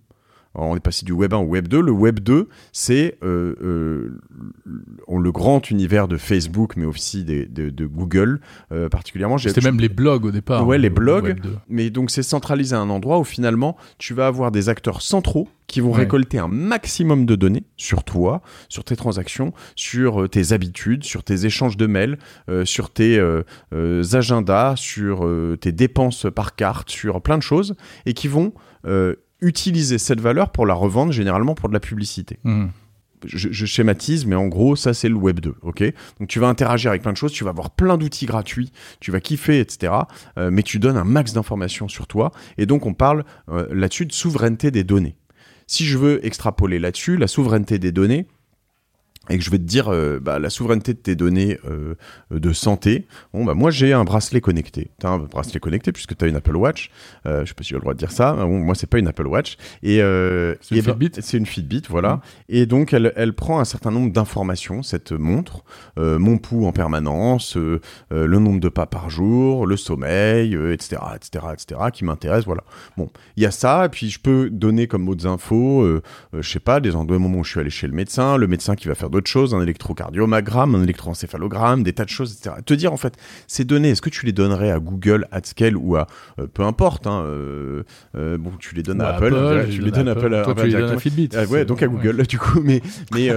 [0.54, 1.80] Alors, on est passé du Web 1 au Web 2.
[1.80, 4.18] Le Web 2, c'est euh, euh,
[4.66, 8.40] le grand univers de Facebook, mais aussi des- de, de Google,
[8.72, 9.38] euh, particulièrement.
[9.38, 10.66] C'était même les blogs au départ.
[10.66, 11.24] Ouais, hein, les le blogs.
[11.24, 11.56] Web 2.
[11.68, 15.48] mais donc c'est centralisé à un endroit où finalement tu vas avoir des acteurs centraux
[15.66, 16.00] qui vont Ouais.
[16.00, 21.46] récolter un maximum de données sur toi, sur tes transactions, sur tes habitudes, sur tes
[21.46, 23.42] échanges de mails, euh, sur tes euh,
[23.72, 25.28] euh, agendas, sur
[25.60, 27.74] tes dépenses par carte, sur plein de choses,
[28.06, 28.52] et qui vont
[29.40, 32.38] utiliser cette valeur pour la revendre généralement pour de la publicité
[33.26, 35.82] je, je schématise, mais en gros, ça c'est le Web 2, ok?
[36.18, 39.10] Donc tu vas interagir avec plein de choses, tu vas avoir plein d'outils gratuits, tu
[39.10, 39.92] vas kiffer, etc.
[40.38, 44.06] Euh, mais tu donnes un max d'informations sur toi, et donc on parle euh, là-dessus
[44.06, 45.16] de souveraineté des données.
[45.66, 48.26] Si je veux extrapoler là-dessus, la souveraineté des données,
[49.30, 51.94] et que je vais te dire euh, bah, la souveraineté de tes données euh,
[52.30, 54.90] de santé, bon bah moi j'ai un bracelet connecté.
[54.98, 56.90] T'as un bracelet connecté puisque tu as une Apple Watch.
[57.26, 58.34] Euh, je sais pas si j'ai le droit de dire ça.
[58.34, 59.56] Bon, moi c'est pas une Apple Watch.
[59.82, 59.96] Et
[60.60, 62.20] C'est une ben, Fitbit c'est une Fitbit, voilà.
[62.48, 65.64] Et donc elle, elle prend un certain nombre d'informations, cette montre,
[65.96, 71.80] mon pouls en permanence, le nombre de pas par jour, le sommeil, etc., etc., etc.,
[71.92, 72.62] qui m'intéresse, voilà.
[72.96, 76.00] Bon, il y a ça, et puis je peux donner comme autres infos,
[76.32, 78.74] je sais pas, des endroits, moments où je suis allé chez le médecin, le médecin
[78.74, 82.56] qui va faire d'autres choses, un électrocardiogramme, un électroencéphalogramme, des tas de choses, etc.
[82.64, 85.76] Te dire en fait, ces données, est-ce que tu les donnerais à Google, à Scale
[85.76, 86.06] ou à
[86.38, 87.84] euh, peu importe, hein, euh,
[88.16, 90.34] euh, bon, tu les donnes à Apple, tu les donnes à Apple.
[90.34, 90.98] Apple, Toi, tu les donnes à.
[90.98, 91.30] Fitbit.
[91.34, 92.60] Ah ouais, donc à Google, du coup.
[92.62, 93.30] Mais, mais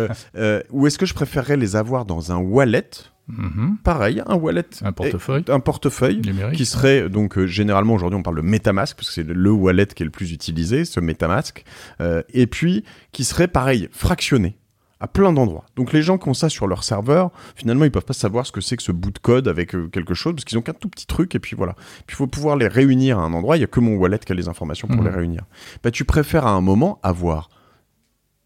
[0.71, 2.89] ou est-ce que je préférerais les avoir dans un wallet?
[3.28, 3.78] Mhm.
[3.84, 4.63] Pareil, un wallet.
[4.82, 6.55] Un portefeuille Un portefeuille numérique.
[6.55, 9.88] qui serait donc euh, généralement aujourd'hui on parle de MetaMask parce que c'est le wallet
[9.88, 11.63] qui est le plus utilisé, ce MetaMask,
[11.99, 14.57] euh, et puis qui serait pareil fractionné
[15.00, 15.66] à plein d'endroits.
[15.76, 18.52] Donc les gens qui ont ça sur leur serveur, finalement ils peuvent pas savoir ce
[18.52, 20.74] que c'est que ce bout de code avec euh, quelque chose parce qu'ils ont qu'un
[20.74, 21.74] tout petit truc et puis voilà.
[22.06, 23.58] Puis il faut pouvoir les réunir à un endroit.
[23.58, 25.43] Il y a que mon wallet qui a les informations pour les réunir.
[25.84, 27.50] Bah tu préfères à un moment avoir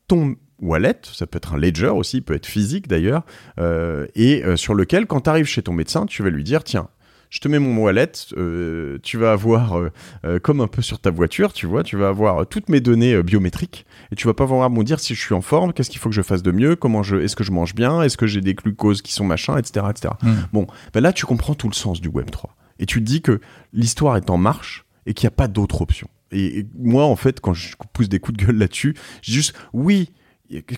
[0.08, 3.24] ton wallet, ça peut être un ledger aussi, il peut être physique d'ailleurs,
[3.60, 6.64] euh, et euh, sur lequel, quand tu arrives chez ton médecin, tu vas lui dire,
[6.64, 6.88] tiens,
[7.32, 9.89] je te mets mon wallet, euh, tu vas avoir, euh,
[10.25, 13.23] euh, comme un peu sur ta voiture, tu vois, tu vas avoir toutes mes données
[13.23, 15.99] biométriques, et tu vas pas pouvoir me dire si je suis en forme, qu'est-ce qu'il
[15.99, 18.27] faut que je fasse de mieux, comment je, est-ce que je mange bien, est-ce que
[18.27, 20.13] j'ai des glucoses qui sont machin, etc., etc.
[20.21, 20.47] Mhm.
[20.51, 22.55] Bon, ben là, tu comprends tout le sens du Web 3.
[22.79, 23.39] Et tu te dis que
[23.71, 26.09] l'histoire est en marche et qu'il n'y a pas d'autre option.
[26.34, 29.38] Et, et moi, en fait, quand je pousse des coups de gueule là-dessus, je dis
[29.38, 30.09] juste, oui,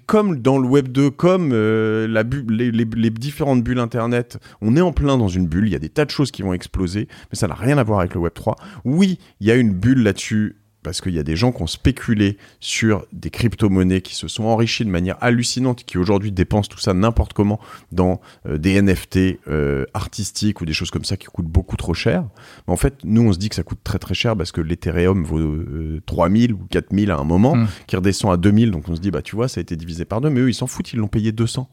[0.06, 2.08] comme dans le Web 2, comme euh,
[2.50, 5.80] les- les différentes bulles Internet, on est en plein dans une bulle, il y a
[5.80, 8.20] des tas de choses qui vont exploser, mais ça n'a rien à voir avec le
[8.22, 8.56] Web 3.
[8.86, 11.68] Oui, il y a une bulle là-dessus parce qu'il y a des gens qui ont
[11.68, 16.80] spéculé sur des crypto-monnaies qui se sont enrichis de manière hallucinante, qui aujourd'hui dépensent tout
[16.80, 17.60] ça n'importe comment
[17.92, 21.94] dans euh, des NFT euh, artistiques ou des choses comme ça qui coûtent beaucoup trop
[21.94, 22.26] cher.
[22.68, 24.62] Mais en fait, nous, on se dit que ça coûte très très cher parce que
[24.62, 27.68] l'Ethereum vaut euh, 3000 ou 4000 à un moment, Mm.
[27.88, 28.72] qui redescend à 2000.
[28.72, 30.30] Donc on se dit, bah tu vois, ça a été divisé par deux.
[30.30, 31.70] Mais eux, ils s'en foutent, ils l'ont payé 200.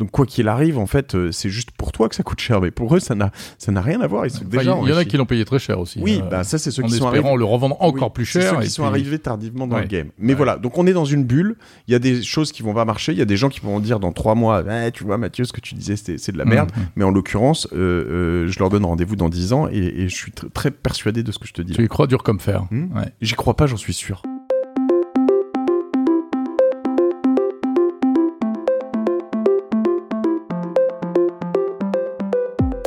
[0.00, 2.60] Donc quoi qu'il arrive, en fait, euh, c'est juste pour toi que ça coûte cher.
[2.60, 4.26] Mais pour eux, ça n'a ça n'a rien à voir.
[4.26, 6.00] Ils sont Enfin, déjà il y en a qui l'ont payé très cher aussi.
[6.02, 7.28] Oui, bah ça, c'est ceux en qui sont arrivés.
[7.36, 8.50] le revendre encore Oui, plus cher.
[8.54, 9.82] ceux qui et sont puis- arrivés tardivement dans Ouais.
[9.82, 10.08] le game.
[10.18, 10.34] Mais Ouais.
[10.36, 11.56] voilà, donc on est dans une bulle.
[11.86, 13.12] Il y a des choses qui vont pas marcher.
[13.12, 15.44] Il y a des gens qui vont dire dans trois mois, Eh, tu vois Mathieu,
[15.44, 16.72] ce que tu disais, c'est de la merde.
[16.76, 16.84] Mhm.
[16.96, 20.14] Mais en l'occurrence, euh, euh, je leur donne rendez-vous dans dix ans et, et je
[20.14, 21.72] suis tr- très persuadé de ce que je te dis.
[21.72, 22.64] Tu y crois dur comme fer.
[22.72, 22.86] Hmm.
[22.96, 23.12] Ouais.
[23.20, 24.22] J'y crois pas, j'en suis sûr.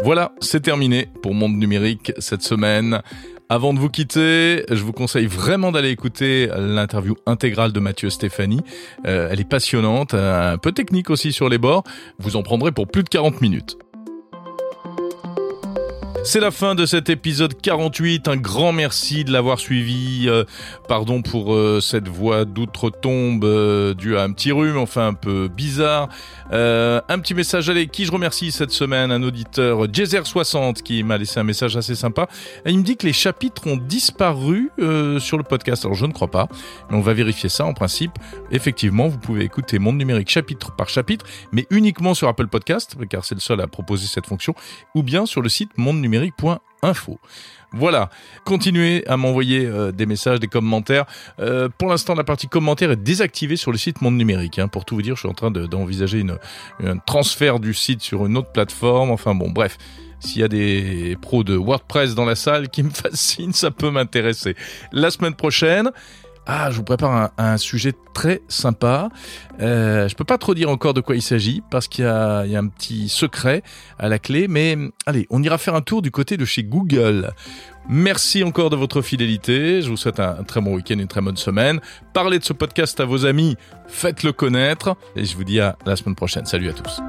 [0.07, 3.01] Voilà, c'est terminé pour Monde Numérique cette semaine.
[3.49, 8.61] Avant de vous quitter, je vous conseille vraiment d'aller écouter l'interview intégrale de Mathieu Stéphanie.
[9.05, 11.83] Euh, elle est passionnante, un peu technique aussi sur les bords.
[12.19, 13.77] Vous en prendrez pour plus de 40 minutes.
[16.23, 18.27] C'est la fin de cet épisode 48.
[18.27, 20.25] Un grand merci de l'avoir suivi.
[20.27, 20.43] Euh,
[20.87, 25.47] pardon pour euh, cette voix d'outre-tombe euh, due à un petit rhume, enfin un peu
[25.47, 26.09] bizarre.
[26.51, 29.11] un petit message, allez, qui je remercie cette semaine?
[29.11, 32.27] Un auditeur, Jazer60, qui m'a laissé un message assez sympa.
[32.65, 34.69] Et il me dit que les chapitres ont disparu
[35.19, 35.85] sur le podcast.
[35.85, 36.47] Alors je ne crois pas,
[36.89, 38.11] mais on va vérifier ça en principe.
[38.51, 43.23] Effectivement, vous pouvez écouter Monde Numérique chapitre par chapitre, mais uniquement sur Apple Podcast, car
[43.23, 44.53] c'est le seul à proposer cette fonction,
[44.93, 46.16] ou bien sur le site Monde Numérique
[47.73, 48.09] Voilà,
[48.45, 51.05] continuez à m'envoyer euh, des messages, des commentaires.
[51.39, 54.57] Euh, pour l'instant, la partie commentaires est désactivée sur le site Monde Numérique.
[54.57, 54.69] Hein.
[54.69, 56.23] Pour tout vous dire, je suis en train d'envisager
[56.81, 59.11] un transfert du site sur une autre plateforme.
[59.11, 59.77] Enfin bon, bref.
[60.19, 63.91] S'il y a des pros de WordPress dans la salle qui me fascinent, ça peut
[63.91, 64.55] m'intéresser.
[64.91, 65.91] La semaine prochaine,
[66.49, 69.09] ah, je vous prépare un, sujet très sympa.
[69.59, 72.39] Euh, je peux pas trop dire encore de quoi il s'agit parce qu'il y, a,
[72.41, 73.63] un petit secret
[73.99, 77.31] à la clé, mais allez, on ira faire un tour du côté de chez Google.
[77.89, 79.81] Merci encore de votre fidélité.
[79.81, 81.81] Je vous souhaite un, un très bon week-end, une très bonne semaine.
[82.13, 85.97] Parlez de ce podcast à vos amis, faites-le connaître et je vous dis à la
[85.97, 86.45] semaine prochaine.
[86.45, 87.01] Salut à tous.